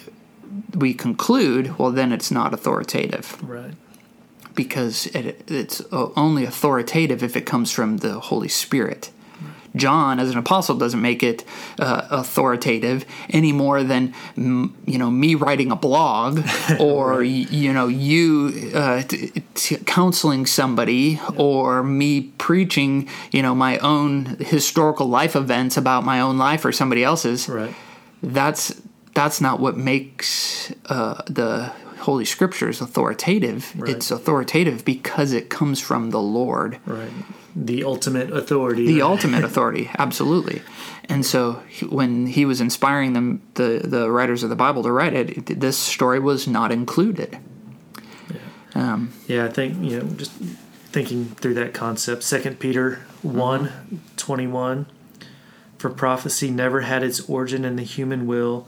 we 0.75 0.93
conclude, 0.95 1.79
well, 1.79 1.91
then 1.91 2.13
it's 2.13 2.31
not 2.31 2.53
authoritative 2.53 3.43
Right. 3.43 3.73
because 4.55 5.07
it, 5.09 5.43
it's 5.49 5.81
only 5.93 6.45
authoritative 6.45 7.23
if 7.23 7.37
it 7.37 7.47
comes 7.47 7.71
from 7.71 7.99
the 7.99 8.21
Holy 8.21 8.49
Spirit. 8.49 9.11
John, 9.75 10.21
as 10.21 10.31
an 10.31 10.39
apostle, 10.39 10.77
doesn't 10.77 11.01
make 11.01 11.23
it 11.23 11.45
uh, 11.79 12.07
authoritative 12.11 13.05
any 13.31 13.53
more 13.53 13.83
than 13.83 14.15
you 14.37 14.99
know 14.99 15.11
me 15.11 15.35
writing 15.35 15.71
a 15.71 15.77
blog 15.77 16.41
or 16.81 17.19
y- 17.19 17.25
you 17.51 17.73
know 17.73 17.87
you 17.89 18.73
uh, 18.75 19.03
t- 19.03 19.33
t- 19.55 19.77
counseling 19.87 20.47
somebody 20.47 21.21
or 21.37 21.83
me 21.83 22.23
preaching 22.39 23.09
you 23.31 23.43
know 23.43 23.55
my 23.55 23.79
own 23.79 24.37
historical 24.41 25.07
life 25.07 25.35
events 25.37 25.77
about 25.77 26.05
my 26.05 26.21
own 26.21 26.39
life 26.39 26.65
or 26.65 26.73
somebody 26.73 27.03
else's. 27.05 27.49
Right. 27.49 27.75
That's 28.23 28.81
that's 29.15 29.41
not 29.41 29.61
what 29.61 29.77
makes 29.77 30.73
uh, 30.87 31.23
the 31.27 31.73
Holy 32.03 32.25
Scripture 32.25 32.69
is 32.69 32.81
authoritative. 32.81 33.73
Right. 33.77 33.91
It's 33.97 34.11
authoritative 34.11 34.85
because 34.85 35.33
it 35.33 35.49
comes 35.51 35.81
from 35.81 36.11
the 36.11 36.21
Lord 36.21 36.79
Right. 36.87 37.11
The 37.55 37.85
ultimate 37.85 38.31
authority. 38.33 38.87
the 38.87 39.03
ultimate 39.13 39.45
authority 39.45 39.91
absolutely 39.99 40.63
and 41.09 41.25
so 41.27 41.63
he- 41.69 41.85
when 41.87 42.27
he 42.27 42.45
was 42.47 42.61
inspiring 42.63 43.13
them 43.13 43.43
the 43.55 43.81
the 43.85 44.11
writers 44.11 44.43
of 44.43 44.49
the 44.51 44.57
bible 44.57 44.83
to 44.85 44.91
write 44.93 45.13
it, 45.13 45.51
it- 45.51 45.61
this 45.61 45.77
story 45.77 46.19
was 46.19 46.47
not 46.47 46.73
included 46.73 47.39
um, 48.75 49.13
Yeah, 49.27 49.45
I 49.45 49.49
think 49.49 49.83
you 49.83 50.01
know, 50.01 50.09
just 50.15 50.33
thinking 50.93 51.27
through 51.27 51.55
that 51.55 51.75
concept. 51.75 52.23
Second 52.23 52.59
Peter 52.59 53.01
1, 53.23 53.71
21. 54.17 54.87
For 55.79 55.91
prophecy 55.91 56.51
never 56.51 56.81
had 56.83 57.03
its 57.03 57.21
origin 57.29 57.65
in 57.65 57.77
the 57.77 57.83
human 57.83 58.27
will, 58.27 58.67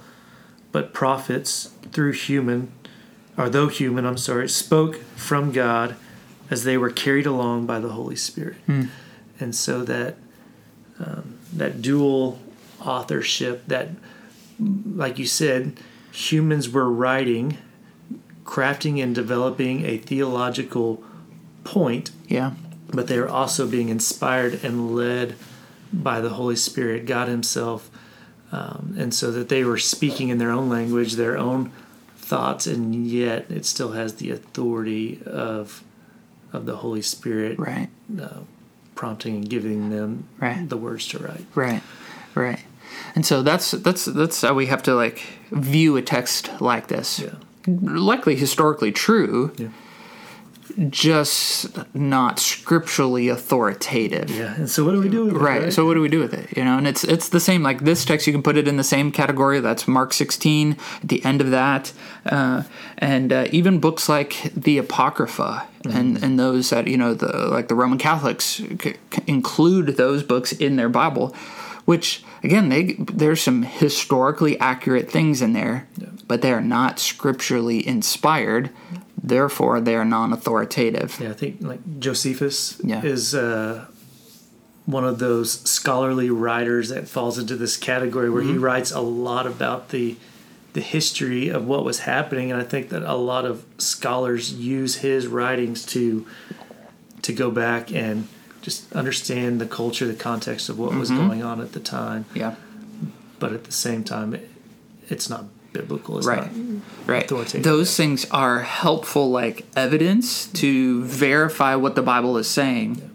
but 0.73 0.93
prophets 0.93 1.73
through 1.93 2.13
human, 2.13 2.73
or 3.37 3.49
though 3.49 3.69
human, 3.69 4.05
I'm 4.05 4.17
sorry, 4.17 4.49
spoke 4.49 4.97
from 5.17 5.53
God 5.53 5.97
as 6.51 6.65
they 6.65 6.77
were 6.77 6.91
carried 6.91 7.27
along 7.27 7.67
by 7.67 7.81
the 7.81 7.91
Holy 7.91 8.17
Spirit. 8.17 8.57
And 9.41 9.55
so 9.55 9.83
that 9.85 10.17
um, 11.01 11.39
that 11.53 11.83
dual 11.83 12.39
authorship, 12.81 13.67
that 13.67 13.89
like 14.59 15.19
you 15.19 15.27
said, 15.27 15.79
humans 16.13 16.69
were 16.69 16.91
writing 16.91 17.59
crafting 18.45 19.03
and 19.03 19.15
developing 19.15 19.85
a 19.87 19.97
theological 19.97 21.03
point, 21.65 22.11
yeah 22.29 22.53
but 22.95 23.09
they 23.09 23.19
are 23.19 23.29
also 23.29 23.67
being 23.67 23.89
inspired 23.89 24.63
and 24.65 24.95
led 24.95 25.35
by 25.93 26.21
the 26.21 26.31
Holy 26.31 26.57
Spirit, 26.57 27.07
God 27.07 27.29
Himself, 27.29 27.91
um, 28.53 28.95
and 28.99 29.15
so 29.15 29.31
that 29.31 29.49
they 29.49 29.65
were 29.65 29.79
speaking 29.79 30.29
in 30.29 30.39
their 30.39 30.51
own 30.51 30.69
language, 30.69 31.15
their 31.15 31.37
own 31.37 31.73
thoughts, 32.25 32.67
and 32.67 33.07
yet 33.07 33.47
it 33.51 33.65
still 33.67 33.93
has 33.93 34.15
the 34.15 34.31
authority 34.31 35.21
of 35.27 35.83
of 36.53 36.67
the 36.67 36.77
Holy 36.77 37.03
Spirit 37.03 37.59
right 37.59 37.89
uh, 38.21 38.41
prompting 38.95 39.35
and 39.37 39.49
giving 39.51 39.91
them 39.91 40.25
Right. 40.41 40.69
the 40.69 40.77
words 40.77 41.09
to 41.09 41.19
write. 41.19 41.45
right 41.55 41.83
right 42.35 42.61
and 43.15 43.27
so 43.27 43.43
that's 43.43 43.73
that's 43.73 44.05
that's 44.07 44.41
how 44.43 44.55
we 44.55 44.67
have 44.67 44.83
to 44.85 44.95
like 44.95 45.19
view 45.51 45.97
a 45.97 46.03
text 46.03 46.51
like 46.61 46.87
this 46.89 47.19
Yeah. 47.21 47.35
likely 47.67 48.37
historically 48.37 48.93
true 48.93 49.53
Yeah. 49.59 49.69
Just 50.89 51.79
not 51.95 52.39
scripturally 52.39 53.29
authoritative 53.29 54.31
Yeah, 54.31 54.55
and 54.55 54.71
so 54.71 54.85
what 54.85 54.93
do 54.93 55.01
we 55.01 55.09
do 55.09 55.27
with 55.27 55.35
it? 55.35 55.39
Right. 55.39 55.73
So 55.73 55.87
what 55.87 55.95
do 55.95 56.01
we 56.01 56.09
do 56.09 56.21
with 56.21 56.35
it? 56.35 56.57
You 56.57 56.65
know, 56.65 56.79
and 56.79 56.87
it's 56.87 57.05
it's 57.05 57.29
the 57.29 57.41
same. 57.41 57.63
Like 57.63 57.81
this 57.81 58.05
text, 58.05 58.27
you 58.27 58.33
can 58.33 58.43
put 58.43 58.57
it 58.57 58.67
in 58.67 58.77
the 58.77 58.85
same 58.85 59.13
category. 59.13 59.61
That's 59.61 59.87
Mark 59.87 60.13
16 60.13 60.77
at 61.03 61.09
the 61.09 61.25
end 61.25 61.41
of 61.41 61.51
that, 61.51 61.93
uh, 62.27 62.65
and 62.99 63.33
uh, 63.33 63.47
even 63.51 63.79
books 63.79 64.09
like 64.09 64.53
the 64.55 64.79
Apocrypha 64.79 65.67
and 65.85 66.23
and 66.23 66.39
those 66.39 66.71
that 66.71 66.87
you 66.87 66.97
know 66.97 67.15
the 67.15 67.49
like 67.49 67.69
the 67.69 67.75
Roman 67.75 67.99
Catholics 67.99 68.63
c- 68.81 68.95
include 69.27 69.97
those 69.97 70.23
books 70.23 70.53
in 70.53 70.77
their 70.77 70.89
Bible, 70.89 71.35
which 71.85 72.25
again 72.43 72.69
they 72.69 72.95
there's 72.99 73.43
some 73.43 73.63
historically 73.63 74.59
accurate 74.61 75.11
things 75.11 75.43
in 75.43 75.53
there, 75.53 75.87
but 76.27 76.43
they 76.43 76.53
are 76.53 76.61
not 76.61 76.99
scripturally 76.99 77.87
inspired. 77.87 78.71
Therefore, 79.27 79.81
they 79.81 79.95
are 79.97 80.05
non-authoritative. 80.05 81.19
Yeah, 81.19 81.31
I 81.31 81.33
think 81.33 81.57
like 81.63 81.81
Josephus 81.99 82.79
Yeah. 82.85 83.03
is 83.03 83.35
uh, 83.35 83.87
one 84.85 85.05
of 85.05 85.19
those 85.19 85.61
scholarly 85.69 86.29
writers 86.29 86.91
that 86.91 87.09
falls 87.09 87.39
into 87.39 87.57
this 87.57 87.77
category 87.79 88.29
where 88.29 88.43
Mm-hmm. 88.43 88.53
he 88.53 88.59
writes 88.59 88.91
a 88.93 89.01
lot 89.01 89.47
about 89.47 89.89
the 89.89 90.17
the 90.75 90.81
history 90.81 91.49
of 91.51 91.65
what 91.69 91.85
was 91.85 92.01
happening, 92.01 92.51
and 92.53 92.61
I 92.61 92.65
think 92.65 92.89
that 92.89 93.03
a 93.05 93.15
lot 93.15 93.45
of 93.45 93.65
scholars 93.79 94.53
use 94.53 94.97
his 94.97 95.27
writings 95.29 95.87
to 95.87 96.27
to 97.23 97.33
go 97.33 97.51
back 97.51 97.93
and 97.95 98.27
just 98.61 98.93
understand 98.93 99.61
the 99.61 99.67
culture, 99.67 100.07
the 100.07 100.15
context 100.31 100.69
of 100.69 100.77
what 100.79 100.93
was 100.95 101.11
Mm-hmm. 101.11 101.29
going 101.29 101.43
on 101.45 101.61
at 101.61 101.73
the 101.73 101.81
time. 101.81 102.25
Yeah. 102.35 102.57
But 103.39 103.53
at 103.53 103.65
the 103.65 103.73
same 103.73 104.03
time, 104.05 104.35
it, 104.35 104.51
it's 105.09 105.31
not 105.31 105.45
biblical. 105.75 106.17
It's 106.19 106.27
Right. 106.27 106.51
right 107.07 107.29
those 107.63 107.95
things 107.97 108.25
are 108.31 108.61
helpful 108.61 109.31
like 109.31 109.67
evidence 109.77 110.47
to 110.63 111.05
verify 111.05 111.75
what 111.75 111.95
the 111.97 112.03
bible 112.03 112.39
is 112.39 112.49
saying 112.49 113.11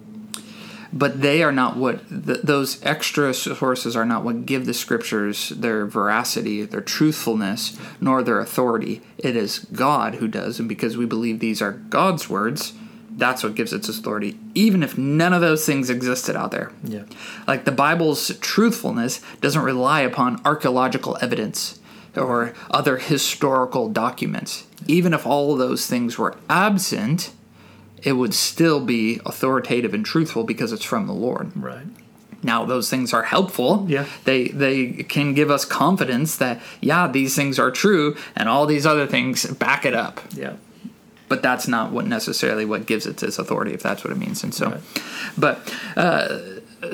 but 0.92 1.20
they 1.22 1.42
are 1.42 1.52
not 1.52 1.76
what 1.76 2.08
th- 2.08 2.40
those 2.42 2.78
extra 2.84 3.32
sources 3.34 3.96
are 3.96 4.04
not 4.04 4.24
what 4.24 4.44
give 4.46 4.66
the 4.66 4.74
scriptures 4.74 5.48
their 5.50 5.86
veracity 5.86 6.64
their 6.64 6.80
truthfulness 6.80 7.76
nor 8.00 8.22
their 8.22 8.38
authority 8.40 9.00
it 9.18 9.34
is 9.36 9.60
god 9.72 10.16
who 10.16 10.28
does 10.28 10.60
and 10.60 10.68
because 10.68 10.96
we 10.96 11.06
believe 11.06 11.40
these 11.40 11.60
are 11.62 11.72
god's 11.72 12.28
words 12.30 12.72
that's 13.16 13.42
what 13.42 13.54
gives 13.56 13.72
its 13.72 13.88
authority 13.88 14.38
even 14.54 14.82
if 14.84 14.96
none 14.96 15.32
of 15.32 15.40
those 15.40 15.66
things 15.66 15.90
existed 15.90 16.36
out 16.36 16.52
there 16.52 16.70
Yeah. 16.84 17.02
like 17.48 17.64
the 17.64 17.72
Bible's 17.72 18.28
truthfulness 18.38 19.20
doesn't 19.40 19.62
rely 19.62 20.00
upon 20.02 20.40
archaeological 20.44 21.18
evidence 21.20 21.79
or 22.16 22.52
other 22.70 22.98
historical 22.98 23.88
documents. 23.88 24.64
Even 24.86 25.12
if 25.14 25.26
all 25.26 25.52
of 25.52 25.58
those 25.58 25.86
things 25.86 26.18
were 26.18 26.36
absent, 26.48 27.32
it 28.02 28.12
would 28.14 28.34
still 28.34 28.80
be 28.84 29.20
authoritative 29.26 29.92
and 29.94 30.04
truthful 30.04 30.44
because 30.44 30.72
it's 30.72 30.84
from 30.84 31.06
the 31.06 31.12
Lord. 31.12 31.52
Right. 31.54 31.86
Now 32.42 32.64
those 32.64 32.88
things 32.88 33.12
are 33.12 33.24
helpful. 33.24 33.84
Yeah. 33.88 34.06
They 34.24 34.48
they 34.48 34.86
can 35.04 35.34
give 35.34 35.50
us 35.50 35.64
confidence 35.66 36.36
that 36.38 36.60
yeah, 36.80 37.06
these 37.06 37.36
things 37.36 37.58
are 37.58 37.70
true 37.70 38.16
and 38.34 38.48
all 38.48 38.64
these 38.66 38.86
other 38.86 39.06
things 39.06 39.44
back 39.46 39.84
it 39.84 39.92
up 39.94 40.20
Yeah. 40.34 40.54
but 41.28 41.42
that's 41.42 41.68
not 41.68 41.92
what 41.92 42.06
necessarily 42.06 42.64
what 42.64 42.86
gives 42.86 43.04
it 43.06 43.22
its 43.22 43.38
authority 43.38 43.74
if 43.74 43.82
that's 43.82 44.02
what 44.02 44.10
it 44.12 44.16
means 44.18 44.42
and 44.42 44.54
so 44.54 44.70
Right. 44.70 44.80
but 45.36 45.74
uh, 45.96 46.38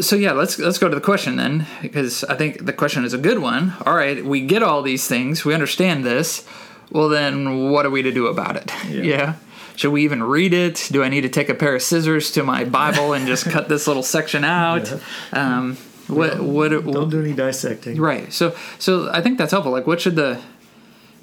so 0.01 0.17
yeah 0.17 0.33
let's 0.33 0.59
let's 0.59 0.79
go 0.79 0.89
to 0.89 0.95
the 0.95 1.01
question 1.01 1.37
then 1.37 1.67
because 1.83 2.25
i 2.25 2.35
think 2.35 2.65
the 2.67 2.73
question 2.73 3.05
is 3.05 3.13
a 3.15 3.19
good 3.19 3.39
one 3.39 3.73
all 3.85 3.95
right 3.95 4.25
we 4.25 4.41
get 4.41 4.63
all 4.63 4.83
these 4.83 5.07
things 5.07 5.45
we 5.45 5.55
understand 5.55 6.05
this 6.05 6.45
well 6.91 7.09
then 7.09 7.71
what 7.71 7.87
are 7.87 7.91
we 7.91 8.03
to 8.03 8.13
do 8.13 8.27
about 8.27 8.57
it 8.57 8.71
Yeah. 8.89 9.35
should 9.77 9.93
we 9.93 10.03
even 10.05 10.23
read 10.23 10.53
it 10.53 10.89
do 10.91 11.03
i 11.03 11.09
need 11.09 11.23
to 11.23 11.29
take 11.29 11.49
a 11.49 11.55
pair 11.55 11.75
of 11.77 11.83
scissors 11.83 12.31
to 12.33 12.43
my 12.43 12.65
bible 12.65 13.13
and 13.13 13.27
just 13.27 13.45
cut 13.49 13.69
this 13.69 13.87
little 13.87 14.03
section 14.03 14.45
out 14.45 14.93
um, 15.33 15.77
what 16.09 16.41
what 16.41 16.69
Don't 16.71 17.11
do 17.11 17.21
any 17.21 17.33
dissecting. 17.33 18.01
Right. 18.01 18.33
So 18.33 18.55
so 18.79 19.11
I 19.13 19.21
think 19.21 19.39
that's 19.39 19.51
helpful. 19.51 19.73
Like 19.73 19.89
what 19.89 20.01
should 20.01 20.15
the 20.15 20.41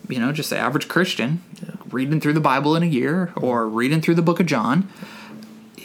you 0.10 0.20
know, 0.20 0.34
just 0.34 0.50
the 0.50 0.58
average 0.58 0.89
Christian 0.89 1.41
reading 1.89 2.20
through 2.20 2.34
the 2.34 2.41
Bible 2.41 2.75
in 2.75 2.84
a 2.84 2.88
year 2.88 3.32
or 3.38 3.65
reading 3.70 4.01
through 4.01 4.15
the 4.15 4.22
book 4.22 4.41
of 4.41 4.46
John, 4.46 4.89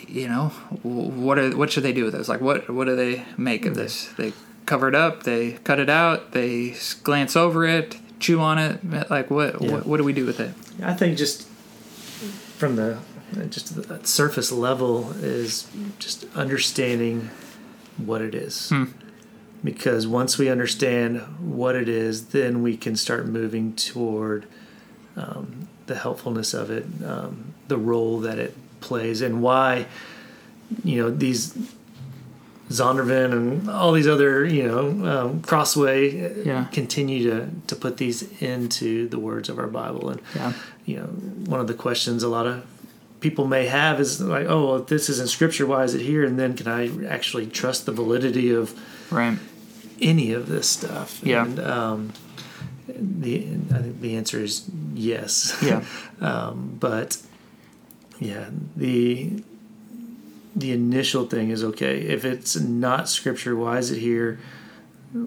you 0.09 0.29
know, 0.29 0.49
what 0.83 1.39
are 1.39 1.57
what 1.57 1.71
should 1.71 1.83
they 1.83 1.93
do 1.93 2.05
with 2.05 2.15
this? 2.15 2.29
Like, 2.29 2.41
what 2.41 2.69
what 2.71 2.87
do 2.87 2.97
they 2.97 3.25
make 3.37 3.67
of 3.67 3.75
this? 3.75 4.07
They 4.17 4.33
cover 4.67 4.89
it 4.89 4.95
up, 4.95 5.23
they 5.23 5.53
cut 5.65 5.79
it 5.79 5.89
out, 5.89 6.33
they 6.33 6.75
glance 7.03 7.37
over 7.37 7.65
it, 7.65 7.97
chew 8.21 8.41
on 8.41 8.59
it. 8.59 9.11
Like, 9.11 9.31
what 9.31 9.61
Yeah. 9.63 9.73
what, 9.73 9.87
what 9.87 9.97
do 9.99 10.05
we 10.05 10.13
do 10.13 10.27
with 10.27 10.41
it? 10.41 10.53
I 10.83 10.95
think 10.95 11.17
just 11.19 11.47
from 12.57 12.77
the 12.77 12.99
just 13.51 13.75
the 13.89 14.01
surface 14.07 14.51
level 14.51 15.13
is 15.21 15.67
just 15.99 16.27
understanding 16.35 17.31
what 17.99 18.23
it 18.23 18.35
is. 18.35 18.73
Because 19.65 20.07
once 20.07 20.39
we 20.39 20.49
understand 20.49 21.19
what 21.41 21.75
it 21.75 21.89
is, 21.89 22.27
then 22.27 22.63
we 22.63 22.77
can 22.77 22.95
start 22.95 23.27
moving 23.27 23.75
toward 23.75 24.47
um, 25.17 25.67
the 25.87 25.97
helpfulness 25.97 26.55
of 26.55 26.71
it, 26.71 26.87
um, 27.05 27.55
the 27.67 27.77
role 27.77 28.21
that 28.21 28.39
it 28.39 28.55
plays, 28.81 29.21
and 29.23 29.43
why 29.43 29.87
you 30.85 31.01
know 31.03 31.11
these 31.11 31.57
Zondervan 32.71 33.33
and 33.33 33.71
all 33.71 33.93
these 33.93 34.07
other 34.07 34.45
you 34.45 34.67
know 34.69 34.89
um, 35.09 35.41
Crossway 35.43 36.25
uh, 36.25 36.43
Yeah. 36.45 36.65
continue 36.71 37.31
to 37.31 37.49
to 37.69 37.77
put 37.77 37.97
these 37.97 38.23
into 38.43 39.09
the 39.09 39.19
words 39.19 39.49
of 39.49 39.59
our 39.59 39.67
Bible 39.69 40.11
and 40.11 40.21
Yeah. 40.37 40.53
you 40.85 40.97
know, 40.97 41.07
one 41.51 41.61
of 41.61 41.67
the 41.67 41.75
questions 41.75 42.23
a 42.23 42.29
lot 42.29 42.47
of 42.47 42.63
people 43.21 43.47
may 43.49 43.67
have 43.67 43.99
is 44.01 44.21
like, 44.21 44.47
oh, 44.49 44.65
well, 44.67 44.79
this 44.81 45.09
is 45.09 45.19
in 45.19 45.27
scripture, 45.27 45.67
why 45.67 45.83
is 45.83 45.93
it 45.95 46.03
here? 46.03 46.25
And 46.25 46.39
then 46.39 46.55
can 46.55 46.69
I 46.69 46.89
actually 47.07 47.47
trust 47.47 47.85
the 47.87 47.93
validity 47.93 48.53
of 48.55 48.75
Right. 49.11 49.39
any 50.01 50.33
of 50.33 50.47
this 50.49 50.69
stuff? 50.69 51.21
Yeah. 51.25 51.45
And 51.47 51.59
um, 51.59 52.13
the 52.87 53.47
I 53.75 53.79
think 53.79 54.01
the 54.03 54.15
answer 54.17 54.41
is 54.41 54.65
yes. 54.95 55.57
Yeah. 55.63 55.83
um, 56.21 56.77
but 56.79 57.17
yeah, 58.21 58.51
the 58.77 59.43
the 60.57 60.73
initial 60.73 61.27
thing 61.27 61.51
is 61.51 61.63
okay. 61.63 62.01
If 62.01 62.25
it's 62.25 62.57
not 62.59 63.09
scripture, 63.09 63.55
why 63.55 63.79
is 63.79 63.91
it 63.91 63.99
here? 64.01 64.39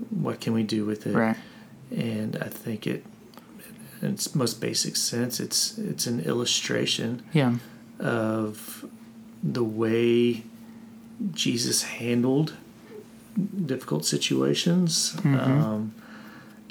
What 0.10 0.42
can 0.42 0.54
we 0.54 0.64
do 0.64 0.86
with 0.86 1.08
it? 1.08 1.16
Right. 1.16 1.38
and 1.96 2.38
I 2.38 2.48
think 2.48 2.86
it, 2.88 3.04
in 4.02 4.10
its 4.14 4.34
most 4.36 4.62
basic 4.62 4.96
sense, 4.96 5.40
it's 5.40 5.78
it's 5.78 6.06
an 6.08 6.20
illustration 6.22 7.24
Yeah. 7.34 7.56
of 8.00 8.86
the 9.44 9.64
way 9.64 10.44
Jesus 11.34 11.84
handled 11.84 12.54
difficult 13.66 14.06
situations, 14.06 15.16
um, 15.24 15.94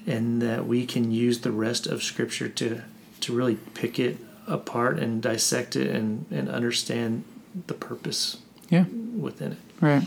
and 0.06 0.40
that 0.42 0.66
we 0.66 0.86
can 0.86 1.10
use 1.10 1.40
the 1.40 1.52
rest 1.52 1.86
of 1.86 2.02
Scripture 2.02 2.48
to 2.48 2.82
to 3.20 3.32
really 3.34 3.56
pick 3.74 3.98
it 3.98 4.16
apart 4.50 4.98
and 4.98 5.22
dissect 5.22 5.76
it 5.76 5.88
and 5.94 6.26
and 6.30 6.48
understand 6.48 7.24
the 7.66 7.74
purpose 7.74 8.36
Yeah. 8.68 8.84
within 9.16 9.52
it. 9.52 9.58
Right. 9.80 10.06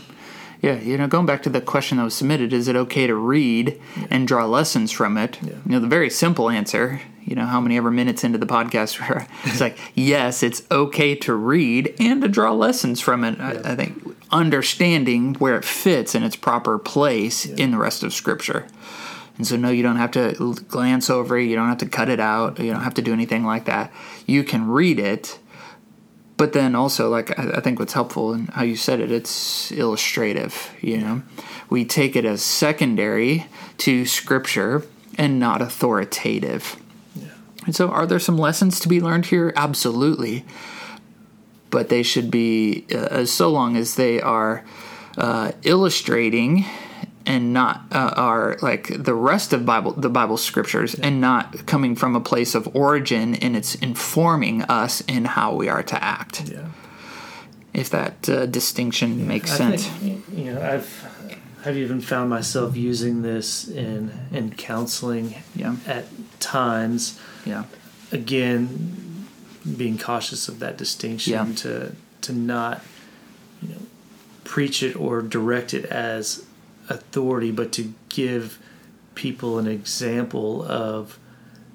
Yeah, 0.62 0.80
you 0.80 0.96
know, 0.96 1.06
going 1.08 1.26
back 1.26 1.42
to 1.42 1.50
the 1.50 1.60
question 1.60 1.98
that 1.98 2.04
was 2.04 2.14
submitted, 2.14 2.54
is 2.54 2.68
it 2.68 2.76
okay 2.76 3.06
to 3.06 3.14
read 3.14 3.78
and 4.08 4.26
draw 4.26 4.46
lessons 4.46 4.90
from 4.90 5.18
it? 5.18 5.36
Yeah. 5.42 5.50
You 5.66 5.72
know, 5.72 5.80
the 5.80 5.86
very 5.86 6.08
simple 6.08 6.48
answer, 6.48 7.02
you 7.22 7.34
know, 7.36 7.44
how 7.44 7.60
many 7.60 7.76
ever 7.76 7.90
minutes 7.90 8.24
into 8.24 8.38
the 8.38 8.46
podcast 8.46 8.98
where 8.98 9.26
it's 9.44 9.60
like, 9.60 9.76
yes, 9.94 10.42
it's 10.42 10.62
okay 10.70 11.14
to 11.16 11.34
read 11.34 11.94
and 12.00 12.22
to 12.22 12.28
draw 12.28 12.52
lessons 12.54 12.98
from 13.00 13.24
it. 13.24 13.38
I, 13.40 13.72
I 13.72 13.76
think 13.76 14.02
understanding 14.32 15.34
where 15.34 15.56
it 15.56 15.64
fits 15.66 16.14
in 16.14 16.22
its 16.22 16.36
proper 16.36 16.78
place 16.78 17.44
in 17.44 17.70
the 17.72 17.76
rest 17.78 18.02
of 18.02 18.14
Scripture. 18.14 18.66
And 19.36 19.46
so, 19.46 19.56
no, 19.56 19.70
you 19.70 19.82
don't 19.82 19.96
have 19.96 20.12
to 20.12 20.54
glance 20.68 21.10
over 21.10 21.36
it. 21.36 21.44
You 21.44 21.56
don't 21.56 21.68
have 21.68 21.78
to 21.78 21.88
cut 21.88 22.08
it 22.08 22.20
out. 22.20 22.58
You 22.60 22.72
don't 22.72 22.82
have 22.82 22.94
to 22.94 23.02
do 23.02 23.12
anything 23.12 23.44
like 23.44 23.64
that. 23.64 23.92
You 24.26 24.44
can 24.44 24.68
read 24.68 25.00
it, 25.00 25.38
but 26.36 26.52
then 26.52 26.74
also, 26.74 27.08
like, 27.08 27.36
I, 27.38 27.56
I 27.56 27.60
think 27.60 27.78
what's 27.78 27.92
helpful 27.92 28.32
and 28.32 28.48
how 28.50 28.62
you 28.62 28.76
said 28.76 29.00
it, 29.00 29.10
it's 29.10 29.72
illustrative. 29.72 30.72
You 30.80 30.98
know, 30.98 31.22
we 31.68 31.84
take 31.84 32.14
it 32.14 32.24
as 32.24 32.42
secondary 32.42 33.46
to 33.78 34.06
Scripture 34.06 34.86
and 35.18 35.40
not 35.40 35.60
authoritative. 35.60 36.76
And 37.66 37.74
so, 37.74 37.88
are 37.88 38.06
there 38.06 38.20
some 38.20 38.38
lessons 38.38 38.78
to 38.80 38.88
be 38.88 39.00
learned 39.00 39.26
here? 39.26 39.52
Absolutely. 39.56 40.44
But 41.70 41.88
they 41.88 42.04
should 42.04 42.30
be, 42.30 42.86
uh, 42.94 43.24
so 43.24 43.50
long 43.50 43.76
as 43.76 43.96
they 43.96 44.20
are 44.20 44.64
uh, 45.16 45.52
illustrating 45.62 46.64
and 47.26 47.52
not 47.52 47.82
uh, 47.92 48.12
are 48.16 48.56
like 48.60 49.02
the 49.02 49.14
rest 49.14 49.52
of 49.52 49.64
Bible, 49.64 49.92
the 49.92 50.10
Bible 50.10 50.36
scriptures, 50.36 50.94
and 50.94 51.20
not 51.20 51.66
coming 51.66 51.96
from 51.96 52.14
a 52.16 52.20
place 52.20 52.54
of 52.54 52.74
origin, 52.76 53.34
and 53.36 53.56
it's 53.56 53.74
informing 53.76 54.62
us 54.62 55.00
in 55.02 55.24
how 55.24 55.54
we 55.54 55.68
are 55.68 55.82
to 55.82 56.02
act. 56.04 56.50
Yeah. 56.50 56.68
If 57.72 57.90
that 57.90 58.28
uh, 58.28 58.46
distinction 58.46 59.26
makes 59.26 59.52
I 59.52 59.56
sense. 59.56 59.86
Think, 59.86 60.24
you 60.32 60.52
know, 60.52 60.62
I've 60.62 61.32
I've 61.66 61.76
even 61.76 62.00
found 62.00 62.30
myself 62.30 62.76
using 62.76 63.22
this 63.22 63.66
in 63.68 64.12
in 64.32 64.52
counseling 64.52 65.34
Yeah. 65.56 65.76
at 65.86 66.04
times. 66.40 67.18
Yeah. 67.44 67.64
Again, 68.12 69.26
being 69.76 69.98
cautious 69.98 70.48
of 70.48 70.58
that 70.60 70.76
distinction 70.76 71.32
Yeah. 71.32 71.54
to 71.56 71.92
to 72.20 72.32
not 72.32 72.82
you 73.62 73.70
know 73.70 73.80
preach 74.44 74.82
it 74.82 74.94
or 74.94 75.22
direct 75.22 75.72
it 75.74 75.84
as 75.86 76.44
authority, 76.88 77.50
but 77.50 77.72
to 77.72 77.92
give 78.08 78.58
people 79.14 79.58
an 79.58 79.66
example 79.66 80.62
of 80.64 81.18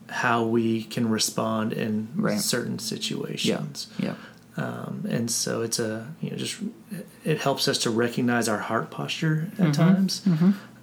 how 0.10 0.44
we 0.44 0.84
can 0.84 1.10
respond 1.10 1.72
in 1.74 2.08
Right. 2.16 2.40
certain 2.40 2.80
situations 2.80 3.88
Yeah. 4.00 4.16
um, 4.58 5.06
and 5.08 5.30
so 5.30 5.62
it's 5.62 5.78
a 5.80 6.08
you 6.20 6.32
know 6.32 6.36
just 6.38 6.58
it 7.24 7.40
helps 7.40 7.68
us 7.68 7.78
to 7.80 7.90
recognize 7.92 8.50
our 8.50 8.58
heart 8.58 8.90
posture 8.90 9.52
at 9.60 9.74
times. 9.74 10.22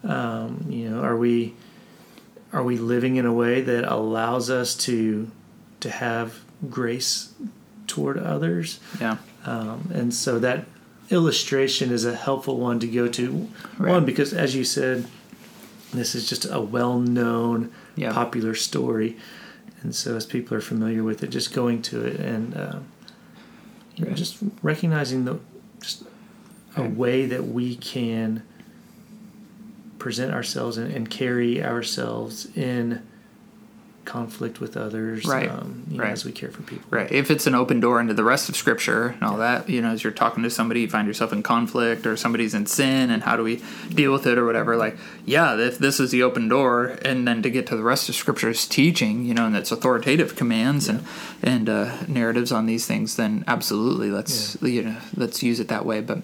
Um, 0.05 0.67
you 0.71 0.89
know, 0.89 1.01
are 1.03 1.17
we 1.17 1.55
are 2.53 2.63
we 2.63 2.79
living 2.79 3.17
in 3.17 3.27
a 3.27 3.33
way 3.33 3.61
that 3.61 3.85
allows 3.93 4.49
us 4.51 4.75
to 4.87 5.31
to 5.81 5.91
have 5.91 6.39
grace 6.71 7.33
toward 7.87 8.17
others? 8.19 8.79
Yeah. 9.01 9.17
Um, 9.45 9.91
and 9.93 10.15
so 10.15 10.39
that 10.39 10.65
illustration 11.11 11.91
is 11.91 12.05
a 12.05 12.15
helpful 12.15 12.59
one 12.59 12.79
to 12.81 12.87
go 12.87 13.09
to. 13.09 13.49
Right. 13.79 13.91
One 13.93 14.05
because, 14.05 14.33
as 14.33 14.55
you 14.55 14.65
said, 14.65 15.07
this 15.93 16.15
is 16.15 16.29
just 16.29 16.45
a 16.51 16.61
well-known, 16.61 17.71
Yeah. 17.97 18.13
popular 18.13 18.55
story, 18.55 19.17
and 19.83 19.95
so 19.95 20.17
as 20.17 20.27
people 20.27 20.57
are 20.57 20.61
familiar 20.61 21.03
with 21.05 21.23
it, 21.23 21.29
just 21.31 21.53
going 21.55 21.81
to 21.83 22.05
it 22.05 22.19
and 22.21 22.55
uh, 22.57 22.79
you 23.95 24.05
know, 24.05 24.09
Right. 24.11 24.17
just 24.17 24.37
recognizing 24.63 25.25
the 25.25 25.39
just 25.81 26.03
a 26.77 26.83
Right. 26.83 26.95
way 26.97 27.27
that 27.27 27.47
we 27.49 27.77
can 27.77 28.43
present 29.99 30.33
ourselves 30.33 30.77
and, 30.77 30.93
and 30.93 31.09
carry 31.09 31.63
ourselves 31.65 32.47
in 32.57 33.01
conflict 34.07 34.61
with 34.61 34.77
others, 34.77 35.27
Right. 35.27 35.51
Um, 35.51 35.83
you 35.91 35.99
know, 35.99 36.05
Right. 36.05 36.13
as 36.13 36.25
we 36.25 36.33
care 36.33 36.51
for 36.51 36.63
people. 36.63 36.85
Right. 36.91 37.11
If 37.13 37.31
it's 37.31 37.47
an 37.47 37.55
open 37.55 37.81
door 37.81 38.01
into 38.01 38.15
the 38.15 38.25
rest 38.25 38.49
of 38.49 38.57
Scripture 38.57 39.09
and 39.09 39.23
all 39.23 39.37
that, 39.39 39.69
you 39.69 39.83
know, 39.83 39.91
as 39.91 40.03
you're 40.03 40.13
talking 40.13 40.43
to 40.45 40.51
somebody, 40.51 40.81
you 40.83 40.89
find 40.89 41.07
yourself 41.07 41.33
in 41.33 41.43
conflict 41.43 42.07
or 42.07 42.17
somebody's 42.17 42.55
in 42.55 42.65
sin, 42.67 43.11
and 43.11 43.23
how 43.25 43.37
do 43.37 43.43
we 43.43 43.61
deal 43.93 44.13
with 44.13 44.27
it 44.27 44.39
or 44.39 44.47
whatever? 44.47 44.77
Like, 44.77 44.97
yeah, 45.27 45.57
if 45.59 45.79
this 45.79 46.01
is 46.01 46.11
the 46.13 46.23
open 46.23 46.49
door, 46.49 46.97
and 47.05 47.27
then 47.29 47.43
to 47.43 47.51
get 47.51 47.67
to 47.67 47.77
the 47.77 47.83
rest 47.83 48.09
of 48.09 48.15
Scripture's 48.15 48.67
teaching, 48.67 49.25
you 49.27 49.35
know, 49.35 49.47
and 49.47 49.57
its 49.57 49.71
authoritative 49.73 50.37
commands 50.37 50.89
and 50.89 51.05
and 51.43 51.69
uh, 51.69 51.97
narratives 52.09 52.53
on 52.53 52.67
these 52.67 52.87
things, 52.87 53.17
then 53.17 53.45
absolutely, 53.47 54.11
let's 54.11 54.57
you 54.63 54.83
know, 54.83 54.97
let's 55.17 55.43
use 55.43 55.61
it 55.61 55.69
that 55.69 55.85
way. 55.85 56.01
But 56.01 56.19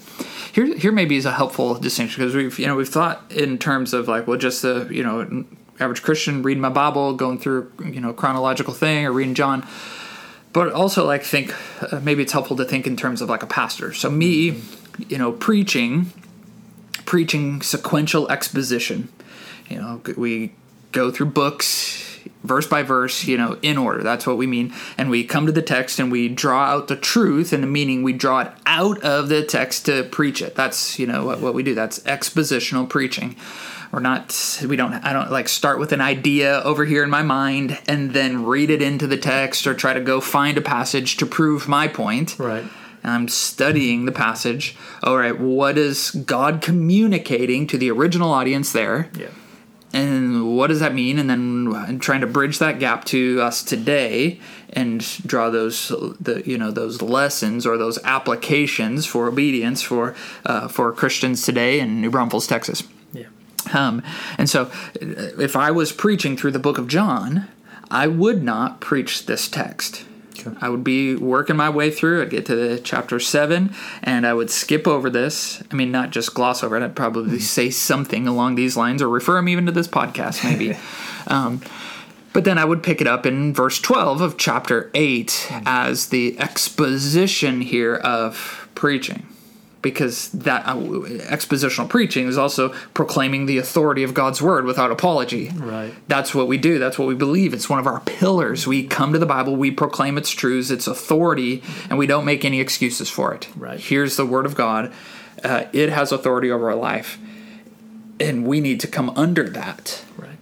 here, 0.53 0.75
here 0.77 0.93
maybe 0.93 1.17
is 1.17 1.27
a 1.27 1.33
helpful 1.33 1.75
distinction 1.75 2.23
because 2.23 2.35
we've 2.35 2.59
you 2.59 2.67
know 2.67 2.77
we've 2.77 2.89
thought 2.89 3.21
in 3.31 3.59
terms 3.59 3.93
of 3.93 4.09
like, 4.09 4.27
well, 4.27 4.39
just 4.39 4.63
the 4.63 4.89
you 4.91 5.03
know 5.03 5.45
average 5.81 6.03
Christian 6.03 6.43
reading 6.43 6.61
my 6.61 6.69
Bible, 6.69 7.15
going 7.15 7.39
through 7.39 7.73
you 7.85 8.01
know 8.01 8.13
chronological 8.13 8.75
thing, 8.75 9.07
or 9.07 9.13
reading 9.13 9.35
John. 9.35 9.67
But 10.53 10.73
also 10.73 11.07
like 11.07 11.23
think 11.23 11.55
uh, 11.93 12.01
maybe 12.01 12.23
it's 12.23 12.33
helpful 12.33 12.57
to 12.57 12.65
think 12.65 12.87
in 12.87 12.97
terms 12.97 13.23
of 13.23 13.29
like 13.29 13.43
a 13.43 13.47
pastor. 13.47 13.93
So 13.93 14.11
me 14.11 14.61
you 15.09 15.19
know 15.19 15.33
preaching 15.33 16.13
preaching 17.05 17.63
sequential 17.63 18.31
exposition. 18.31 19.09
You 19.69 19.79
know 19.79 20.03
we 20.17 20.53
go 20.93 21.11
through 21.11 21.27
books 21.27 22.11
verse 22.45 22.67
by 22.67 22.83
verse 22.83 23.25
you 23.25 23.39
know 23.39 23.59
in 23.63 23.79
order. 23.79 24.03
That's 24.03 24.27
what 24.27 24.37
we 24.37 24.47
mean. 24.47 24.75
And 24.99 25.11
we 25.11 25.25
come 25.25 25.47
to 25.47 25.53
the 25.53 25.63
text 25.63 25.99
and 25.99 26.13
we 26.13 26.29
draw 26.29 26.65
out 26.65 26.89
the 26.89 26.97
truth 26.97 27.53
and 27.53 27.63
the 27.63 27.69
meaning 27.69 28.03
we 28.03 28.13
draw 28.13 28.41
it 28.41 28.53
out 28.67 29.03
of 29.03 29.29
the 29.29 29.43
text 29.43 29.87
to 29.87 30.05
preach 30.05 30.43
it. 30.43 30.55
That's 30.55 30.99
you 30.99 31.07
know 31.07 31.25
what, 31.25 31.41
what 31.41 31.55
we 31.55 31.63
do. 31.63 31.75
That's 31.75 32.01
expositional 32.01 32.89
preaching 32.89 33.37
we're 33.93 34.01
not 34.01 34.59
we 34.69 34.75
don't 34.75 34.95
i 34.95 35.13
don't 35.13 35.31
like 35.31 35.49
start 35.49 35.79
with 35.79 35.93
an 35.93 36.01
idea 36.01 36.61
over 36.65 36.85
here 36.85 37.05
in 37.05 37.11
my 37.11 37.23
mind 37.23 37.79
and 37.87 38.13
then 38.15 38.45
read 38.45 38.71
it 38.71 38.83
into 38.83 39.07
the 39.07 39.17
text 39.19 39.67
or 39.67 39.75
try 39.75 39.93
to 39.93 40.01
go 40.01 40.21
find 40.21 40.59
a 40.59 40.63
passage 40.63 41.17
to 41.19 41.27
prove 41.27 41.69
my 41.69 41.87
point 41.87 42.39
Right. 42.39 42.65
And 43.05 43.11
I'm 43.13 43.27
studying 43.29 44.05
the 44.05 44.13
passage. 44.13 44.77
All 45.03 45.19
right, 45.19 45.37
what 45.37 45.77
is 45.77 46.13
God 46.13 46.63
communicating 46.63 47.67
to 47.67 47.77
the 47.77 47.91
original 47.91 48.31
audience 48.31 48.71
there? 48.71 49.11
Yeah. 49.19 49.27
and 49.93 50.57
what 50.57 50.69
does 50.69 50.79
that 50.79 50.95
mean? 50.95 51.19
And 51.19 51.29
then 51.29 51.73
and 51.89 52.01
trying 52.01 52.21
to 52.21 52.29
bridge 52.29 52.61
that 52.61 52.79
gap 52.79 53.05
to 53.07 53.41
us 53.43 53.65
today 53.65 54.39
and 54.71 55.01
draw 55.27 55.51
those 55.51 55.89
the 56.21 56.43
you 56.47 56.57
know 56.57 56.71
those 56.71 57.03
lessons 57.03 57.67
or 57.67 57.77
those 57.77 57.99
applications 58.05 59.05
for 59.05 59.27
obedience 59.27 59.83
for 59.83 60.15
uh, 60.47 60.69
for 60.69 60.93
Christians 60.93 61.43
today 61.45 61.81
in 61.81 62.01
New 62.01 62.11
Braunfels, 62.11 62.47
Texas. 62.47 62.85
Um, 63.73 64.03
and 64.39 64.49
so, 64.49 64.71
if 64.95 65.57
I 65.57 65.71
was 65.71 65.93
preaching 65.93 66.37
through 66.37 66.53
the 66.53 66.59
book 66.59 66.79
of 66.79 66.89
John, 66.89 67.49
I 67.91 68.07
would 68.07 68.43
not 68.43 68.81
preach 68.81 69.27
this 69.27 69.49
text. 69.49 70.05
Okay. 70.39 70.57
I 70.61 70.69
would 70.69 70.83
be 70.83 71.15
working 71.15 71.57
my 71.57 71.71
way 71.71 71.91
through. 71.91 72.23
I'd 72.23 72.31
get 72.31 72.47
to 72.47 72.57
the 72.57 72.81
chapter 72.81 73.21
seven, 73.21 73.75
and 74.03 74.27
I 74.27 74.35
would 74.35 74.51
skip 74.51 74.87
over 74.87 75.11
this. 75.11 75.63
I 75.71 75.75
mean, 75.75 75.91
not 75.91 76.11
just 76.11 76.35
gloss 76.35 76.65
over 76.65 76.77
it. 76.77 76.83
I'd 76.83 76.97
probably 76.97 77.39
say 77.39 77.71
something 77.71 78.27
along 78.27 78.55
these 78.55 78.77
lines, 78.77 79.03
or 79.03 79.09
refer 79.09 79.35
them 79.35 79.49
even 79.49 79.67
to 79.67 79.73
this 79.73 79.89
podcast, 79.89 80.43
maybe. 80.43 80.77
um, 81.27 81.61
but 82.33 82.45
then 82.45 82.57
I 82.57 82.65
would 82.65 82.83
pick 82.83 83.01
it 83.01 83.07
up 83.07 83.27
in 83.27 83.53
verse 83.53 83.79
twelve 83.79 84.21
of 84.21 84.39
chapter 84.39 84.91
eight 84.95 85.51
as 85.67 86.09
the 86.09 86.39
exposition 86.39 87.61
here 87.61 87.97
of 87.97 88.71
preaching 88.75 89.27
because 89.83 90.31
that 90.31 90.65
uh, 90.65 90.77
expositional 90.77 91.89
preaching 91.89 92.29
is 92.29 92.39
also 92.39 92.69
proclaiming 92.95 93.47
the 93.47 93.59
authority 93.59 94.05
of 94.05 94.15
God's 94.15 94.41
word 94.41 94.65
without 94.65 94.93
apology. 94.93 95.51
Right. 95.51 95.93
That's 96.09 96.35
what 96.35 96.47
we 96.49 96.57
do. 96.57 96.79
That's 96.79 96.99
what 96.99 97.09
we 97.09 97.15
believe. 97.15 97.53
It's 97.53 97.69
one 97.69 97.81
of 97.81 97.87
our 97.87 98.01
pillars. 98.01 98.67
We 98.67 98.87
come 98.87 99.13
to 99.13 99.19
the 99.19 99.27
Bible, 99.27 99.57
we 99.57 99.71
proclaim 99.73 100.17
its 100.17 100.31
truths, 100.31 100.71
its 100.71 100.87
authority, 100.87 101.63
and 101.91 101.99
we 101.99 102.07
don't 102.07 102.25
make 102.25 102.45
any 102.45 102.61
excuses 102.61 103.11
for 103.11 103.35
it. 103.35 103.49
Right. 103.57 103.81
Here's 103.81 104.17
the 104.17 104.25
word 104.25 104.47
of 104.47 104.55
God. 104.55 104.93
Uh, 105.43 105.65
it 105.73 105.91
has 105.91 106.13
authority 106.13 106.51
over 106.51 106.71
our 106.71 106.77
life, 106.77 107.19
and 108.21 108.47
we 108.47 108.61
need 108.61 108.79
to 108.81 108.87
come 108.87 109.11
under 109.11 109.49
that. 109.49 110.05
Right. 110.17 110.39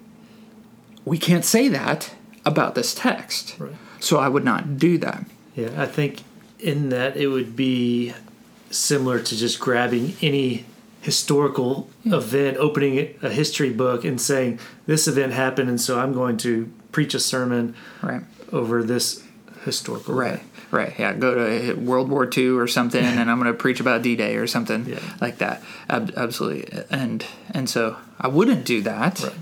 We 1.06 1.16
can't 1.16 1.44
say 1.44 1.68
that 1.68 2.14
about 2.44 2.74
this 2.74 2.94
text. 2.94 3.56
Right. 3.58 3.72
So 4.00 4.18
I 4.18 4.28
would 4.28 4.44
not 4.44 4.78
do 4.78 4.98
that. 4.98 5.24
Yeah, 5.54 5.70
I 5.76 5.86
think 5.86 6.20
in 6.58 6.90
that 6.90 7.16
it 7.16 7.28
would 7.28 7.56
be 7.56 8.12
similar 8.70 9.20
to 9.20 9.36
just 9.36 9.58
grabbing 9.60 10.14
any 10.22 10.64
historical 11.00 11.88
hmm. 12.02 12.12
event, 12.14 12.56
opening 12.58 13.14
a 13.22 13.30
history 13.30 13.70
book, 13.70 14.04
and 14.04 14.20
saying 14.20 14.58
this 14.86 15.08
event 15.08 15.32
happened, 15.32 15.68
and 15.68 15.80
so 15.80 15.98
I'm 15.98 16.12
going 16.12 16.36
to 16.38 16.70
preach 16.92 17.14
a 17.14 17.20
sermon 17.20 17.74
Right. 18.02 18.22
over 18.52 18.82
this 18.82 19.22
historical 19.64 20.14
Right, 20.14 20.34
event. 20.34 20.48
right. 20.70 20.94
Yeah, 20.98 21.12
go 21.14 21.34
to 21.34 21.74
World 21.74 22.08
War 22.10 22.28
II 22.34 22.50
or 22.50 22.66
something, 22.66 23.04
and 23.18 23.30
I'm 23.30 23.38
going 23.40 23.50
to 23.52 23.58
preach 23.58 23.80
about 23.80 24.02
D-Day 24.02 24.36
or 24.36 24.46
something 24.46 24.86
Yeah. 24.86 24.98
like 25.20 25.38
that. 25.38 25.62
Ab- 25.88 26.12
absolutely, 26.16 26.68
and 26.90 27.24
and 27.52 27.68
so 27.68 27.96
I 28.20 28.28
wouldn't 28.28 28.64
do 28.64 28.82
that. 28.82 29.20
Right. 29.22 29.32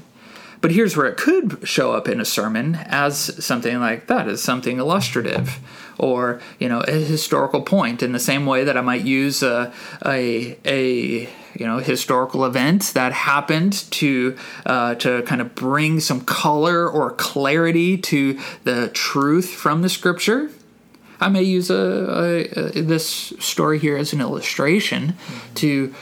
But 0.60 0.72
here's 0.72 0.96
where 0.96 1.06
it 1.06 1.16
could 1.16 1.60
show 1.68 1.92
up 1.92 2.08
in 2.08 2.20
a 2.20 2.24
sermon 2.24 2.78
as 2.86 3.44
something 3.44 3.78
like 3.78 4.08
that, 4.08 4.26
as 4.26 4.42
something 4.42 4.78
illustrative, 4.80 5.58
or 5.98 6.40
you 6.58 6.68
know, 6.68 6.80
a 6.80 6.92
historical 6.92 7.62
point. 7.62 8.02
In 8.02 8.12
the 8.12 8.20
same 8.20 8.46
way 8.46 8.64
that 8.64 8.76
I 8.76 8.80
might 8.80 9.04
use 9.04 9.42
a 9.42 9.72
a, 10.04 10.56
a 10.64 11.28
you 11.54 11.66
know 11.66 11.78
historical 11.78 12.44
event 12.44 12.92
that 12.94 13.12
happened 13.12 13.72
to 13.92 14.36
uh, 14.66 14.94
to 14.96 15.22
kind 15.22 15.40
of 15.40 15.54
bring 15.54 16.00
some 16.00 16.20
color 16.20 16.88
or 16.88 17.12
clarity 17.12 17.98
to 17.98 18.38
the 18.64 18.88
truth 18.88 19.50
from 19.50 19.82
the 19.82 19.88
scripture. 19.88 20.50
I 21.20 21.28
may 21.28 21.42
use 21.42 21.68
a, 21.68 21.74
a, 21.74 22.78
a 22.78 22.80
this 22.82 23.08
story 23.40 23.80
here 23.80 23.96
as 23.96 24.12
an 24.12 24.20
illustration 24.20 25.14
to 25.56 25.92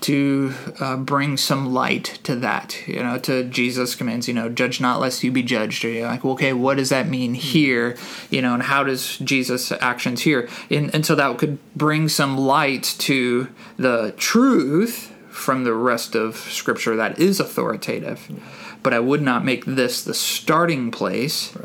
to 0.00 0.52
uh, 0.78 0.96
bring 0.96 1.36
some 1.36 1.72
light 1.72 2.18
to 2.22 2.36
that, 2.36 2.86
you 2.86 3.02
know, 3.02 3.18
to 3.18 3.44
Jesus' 3.44 3.94
commands, 3.94 4.28
you 4.28 4.34
know, 4.34 4.48
judge 4.48 4.80
not 4.80 5.00
lest 5.00 5.24
you 5.24 5.32
be 5.32 5.42
judged. 5.42 5.84
Or 5.84 5.88
you're 5.88 6.06
like, 6.06 6.24
okay, 6.24 6.52
what 6.52 6.76
does 6.76 6.90
that 6.90 7.08
mean 7.08 7.34
here? 7.34 7.96
You 8.30 8.42
know, 8.42 8.54
and 8.54 8.62
how 8.62 8.84
does 8.84 9.18
Jesus' 9.18 9.72
actions 9.72 10.22
here? 10.22 10.48
And, 10.70 10.94
and 10.94 11.06
so 11.06 11.14
that 11.14 11.38
could 11.38 11.58
bring 11.74 12.08
some 12.08 12.36
light 12.36 12.94
to 12.98 13.48
the 13.76 14.14
truth 14.16 15.12
from 15.30 15.64
the 15.64 15.74
rest 15.74 16.14
of 16.14 16.36
Scripture 16.36 16.96
that 16.96 17.18
is 17.18 17.40
authoritative. 17.40 18.28
But 18.82 18.94
I 18.94 19.00
would 19.00 19.22
not 19.22 19.44
make 19.44 19.64
this 19.64 20.02
the 20.02 20.14
starting 20.14 20.90
place 20.90 21.56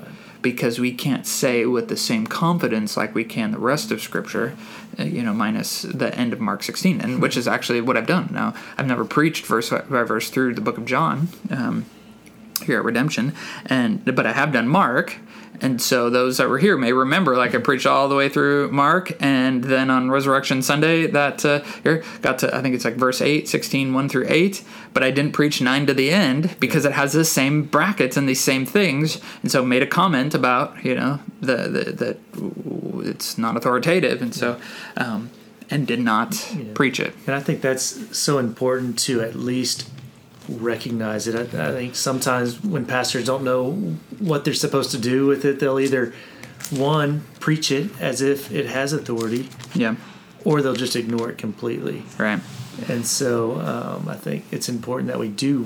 because 0.41 0.79
we 0.79 0.91
can't 0.91 1.25
say 1.25 1.65
with 1.65 1.87
the 1.87 1.97
same 1.97 2.25
confidence 2.25 2.97
like 2.97 3.13
we 3.13 3.23
can 3.23 3.51
the 3.51 3.59
rest 3.59 3.91
of 3.91 4.01
scripture 4.01 4.55
uh, 4.99 5.03
you 5.03 5.23
know 5.23 5.33
minus 5.33 5.83
the 5.83 6.13
end 6.15 6.33
of 6.33 6.39
mark 6.39 6.63
16 6.63 7.01
and 7.01 7.21
which 7.21 7.37
is 7.37 7.47
actually 7.47 7.81
what 7.81 7.97
i've 7.97 8.07
done. 8.07 8.29
Now 8.31 8.53
i've 8.77 8.87
never 8.87 9.05
preached 9.05 9.45
verse 9.45 9.69
by 9.69 10.03
verse 10.03 10.29
through 10.29 10.55
the 10.55 10.61
book 10.61 10.77
of 10.77 10.85
john 10.85 11.29
um, 11.49 11.85
here 12.65 12.79
at 12.79 12.85
redemption 12.85 13.33
and 13.65 14.03
but 14.15 14.25
i 14.25 14.33
have 14.33 14.51
done 14.51 14.67
mark 14.67 15.17
and 15.61 15.81
so 15.81 16.09
those 16.09 16.37
that 16.37 16.49
were 16.49 16.59
here 16.59 16.77
may 16.77 16.93
remember 16.93 17.37
like 17.37 17.55
i 17.55 17.57
preached 17.57 17.85
all 17.85 18.09
the 18.09 18.15
way 18.15 18.29
through 18.29 18.71
mark 18.71 19.15
and 19.19 19.63
then 19.63 19.89
on 19.89 20.09
resurrection 20.11 20.61
sunday 20.61 21.07
that 21.07 21.43
uh, 21.45 21.61
here 21.83 22.03
got 22.21 22.39
to 22.39 22.55
i 22.55 22.61
think 22.61 22.75
it's 22.75 22.85
like 22.85 22.95
verse 22.95 23.21
8 23.21 23.47
16 23.47 23.93
1 23.93 24.09
through 24.09 24.25
8 24.27 24.63
but 24.93 25.03
i 25.03 25.11
didn't 25.11 25.31
preach 25.31 25.61
9 25.61 25.85
to 25.87 25.93
the 25.93 26.11
end 26.11 26.55
because 26.59 26.85
it 26.85 26.91
has 26.93 27.13
the 27.13 27.25
same 27.25 27.63
brackets 27.63 28.17
and 28.17 28.27
these 28.27 28.41
same 28.41 28.65
things. 28.65 29.19
And 29.41 29.51
so 29.51 29.63
made 29.63 29.83
a 29.83 29.87
comment 29.87 30.33
about 30.33 30.83
you 30.83 30.95
know 30.95 31.19
the, 31.39 31.55
the 31.55 31.83
that 31.91 32.17
it's 33.05 33.37
not 33.37 33.57
authoritative. 33.57 34.21
And 34.21 34.33
so 34.33 34.59
um, 34.97 35.29
and 35.69 35.87
did 35.87 35.99
not 35.99 36.53
preach 36.73 36.99
it. 36.99 37.13
And 37.25 37.35
I 37.35 37.39
think 37.39 37.61
that's 37.61 38.17
so 38.17 38.37
important 38.37 38.99
to 38.99 39.21
at 39.21 39.35
least 39.35 39.89
recognize 40.59 41.27
it. 41.27 41.35
I, 41.35 41.69
I 41.69 41.71
think 41.71 41.95
sometimes 41.95 42.63
when 42.63 42.85
pastors 42.85 43.25
don't 43.25 43.43
know 43.43 43.71
what 44.19 44.45
they're 44.45 44.53
supposed 44.53 44.91
to 44.91 44.97
do 44.97 45.25
with 45.27 45.45
it, 45.45 45.59
they'll 45.59 45.79
either 45.79 46.13
one 46.69 47.23
preach 47.39 47.71
it 47.71 47.89
as 47.99 48.21
if 48.21 48.51
it 48.51 48.65
has 48.67 48.93
authority, 48.93 49.49
yeah 49.73 49.95
or 50.43 50.61
they'll 50.61 50.73
just 50.73 50.95
ignore 50.95 51.29
it 51.29 51.37
completely. 51.37 52.03
right 52.17 52.39
And 52.89 53.05
so 53.05 53.59
um, 53.59 54.07
I 54.09 54.15
think 54.15 54.45
it's 54.51 54.69
important 54.69 55.07
that 55.09 55.19
we 55.19 55.29
do 55.29 55.63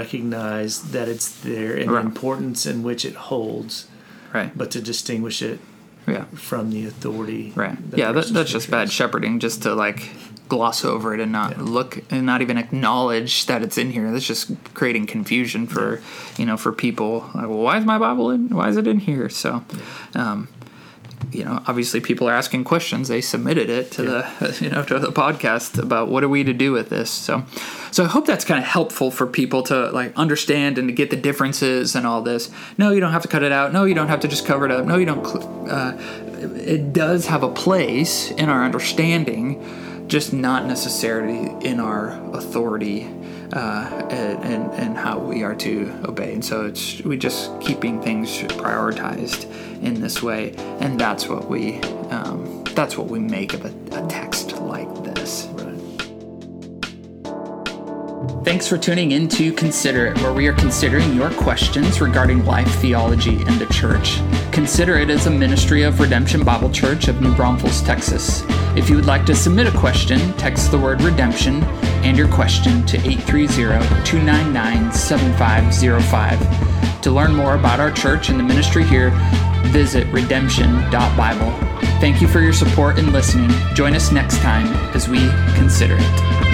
recognize 0.00 0.82
that 0.92 1.08
it's 1.08 1.30
there 1.40 1.76
and 1.76 1.90
Right. 1.90 2.02
the 2.02 2.06
importance 2.08 2.66
in 2.66 2.82
which 2.82 3.04
it 3.04 3.14
holds, 3.14 3.86
right 4.34 4.50
but 4.56 4.70
to 4.72 4.80
distinguish 4.80 5.40
it 5.42 5.58
yeah 6.06 6.24
from 6.34 6.70
the 6.70 6.86
authority. 6.86 7.52
Right. 7.54 7.76
yeah, 7.94 8.12
that, 8.12 8.26
that's 8.26 8.50
just 8.50 8.70
bad 8.70 8.90
shepherding, 8.90 9.38
just 9.40 9.62
to 9.62 9.74
like 9.74 10.10
gloss 10.50 10.84
over 10.84 11.14
it 11.14 11.20
and 11.20 11.32
not 11.32 11.52
Yeah. 11.56 11.62
look 11.62 12.02
and 12.10 12.26
not 12.26 12.42
even 12.42 12.58
acknowledge 12.58 13.46
that 13.46 13.62
it's 13.62 13.78
in 13.78 13.90
here. 13.92 14.10
That's 14.12 14.26
just 14.26 14.50
creating 14.74 15.06
confusion 15.06 15.66
for 15.66 16.02
you 16.36 16.44
know 16.44 16.58
for 16.58 16.72
people. 16.72 17.30
Like, 17.34 17.48
well, 17.48 17.58
why 17.58 17.78
is 17.78 17.86
my 17.86 17.98
Bible 17.98 18.30
in? 18.30 18.50
Why 18.50 18.68
is 18.68 18.76
it 18.76 18.86
in 18.86 18.98
here? 18.98 19.28
So, 19.30 19.64
um, 20.14 20.48
you 21.32 21.44
know, 21.44 21.62
obviously 21.68 22.00
people 22.00 22.28
are 22.28 22.32
asking 22.34 22.64
questions. 22.64 23.08
They 23.08 23.20
submitted 23.20 23.70
it 23.70 23.90
to 23.92 24.02
the 24.02 24.58
you 24.60 24.68
know 24.68 24.82
to 24.84 24.98
the 24.98 25.12
podcast 25.12 25.78
about 25.82 26.08
what 26.08 26.24
are 26.24 26.28
we 26.28 26.44
to 26.44 26.52
do 26.52 26.72
with 26.72 26.88
this. 26.90 27.10
So, 27.10 27.44
so 27.92 28.04
I 28.04 28.08
hope 28.08 28.26
that's 28.26 28.44
kind 28.44 28.58
of 28.60 28.66
helpful 28.66 29.10
for 29.10 29.26
people 29.26 29.62
to 29.64 29.90
like 29.92 30.12
understand 30.16 30.76
and 30.78 30.88
to 30.88 30.92
get 30.94 31.10
the 31.10 31.16
differences 31.16 31.94
and 31.94 32.06
all 32.06 32.20
this. 32.22 32.50
No, 32.76 32.90
you 32.90 33.00
don't 33.00 33.12
have 33.12 33.22
to 33.22 33.28
cut 33.28 33.42
it 33.42 33.52
out. 33.52 33.72
No, 33.72 33.84
you 33.84 33.94
don't 33.94 34.08
have 34.08 34.20
to 34.20 34.28
just 34.28 34.44
cover 34.46 34.64
it 34.66 34.72
up. 34.72 34.84
No, 34.84 34.96
you 34.96 35.06
don't. 35.06 35.24
Uh, 35.70 35.96
it 36.56 36.92
does 36.92 37.26
have 37.26 37.42
a 37.42 37.50
place 37.52 38.30
in 38.30 38.48
our 38.48 38.64
understanding, 38.64 39.60
just 40.10 40.32
not 40.32 40.66
necessarily 40.66 41.54
in 41.64 41.78
our 41.78 42.08
authority 42.34 43.06
uh, 43.52 44.08
and, 44.10 44.72
and 44.72 44.96
how 44.96 45.18
we 45.20 45.44
are 45.44 45.54
to 45.54 45.88
obey. 46.04 46.34
And 46.34 46.44
so 46.44 46.66
it's 46.66 47.00
we 47.02 47.16
just 47.16 47.58
keeping 47.60 48.02
things 48.02 48.28
prioritized 48.28 49.44
in 49.82 50.00
this 50.00 50.20
way, 50.20 50.54
and 50.80 51.00
that's 51.00 51.28
what 51.28 51.48
we 51.48 51.80
um, 52.10 52.64
that's 52.74 52.98
what 52.98 53.06
we 53.06 53.20
make 53.20 53.54
of 53.54 53.64
a, 53.64 54.02
a 54.04 54.06
text 54.08 54.58
like 54.58 54.92
this. 55.04 55.48
Thanks 58.44 58.66
for 58.66 58.78
tuning 58.78 59.12
in 59.12 59.28
to 59.28 59.52
Consider 59.52 60.06
It, 60.06 60.18
where 60.22 60.32
we 60.32 60.48
are 60.48 60.54
considering 60.54 61.14
your 61.14 61.30
questions 61.30 62.00
regarding 62.00 62.44
life, 62.44 62.68
theology, 62.80 63.36
and 63.42 63.60
the 63.60 63.66
church. 63.66 64.20
Consider 64.50 64.96
It 64.96 65.08
is 65.08 65.26
a 65.26 65.30
ministry 65.30 65.84
of 65.84 66.00
Redemption 66.00 66.42
Bible 66.42 66.70
Church 66.70 67.06
of 67.06 67.20
New 67.20 67.34
Braunfels, 67.34 67.82
Texas. 67.82 68.42
If 68.76 68.88
you 68.88 68.96
would 68.96 69.06
like 69.06 69.26
to 69.26 69.34
submit 69.34 69.66
a 69.66 69.76
question, 69.76 70.32
text 70.34 70.70
the 70.70 70.78
word 70.78 71.02
redemption 71.02 71.64
and 72.04 72.16
your 72.16 72.28
question 72.28 72.86
to 72.86 72.96
830 72.98 74.04
299 74.04 74.92
7505. 74.92 77.02
To 77.02 77.10
learn 77.10 77.34
more 77.34 77.54
about 77.54 77.80
our 77.80 77.90
church 77.90 78.28
and 78.28 78.38
the 78.38 78.44
ministry 78.44 78.84
here, 78.84 79.10
visit 79.64 80.06
redemption.bible. 80.12 81.50
Thank 82.00 82.22
you 82.22 82.28
for 82.28 82.40
your 82.40 82.52
support 82.52 82.98
and 82.98 83.12
listening. 83.12 83.50
Join 83.74 83.94
us 83.94 84.12
next 84.12 84.38
time 84.38 84.68
as 84.94 85.08
we 85.08 85.18
consider 85.56 85.96
it. 85.98 86.49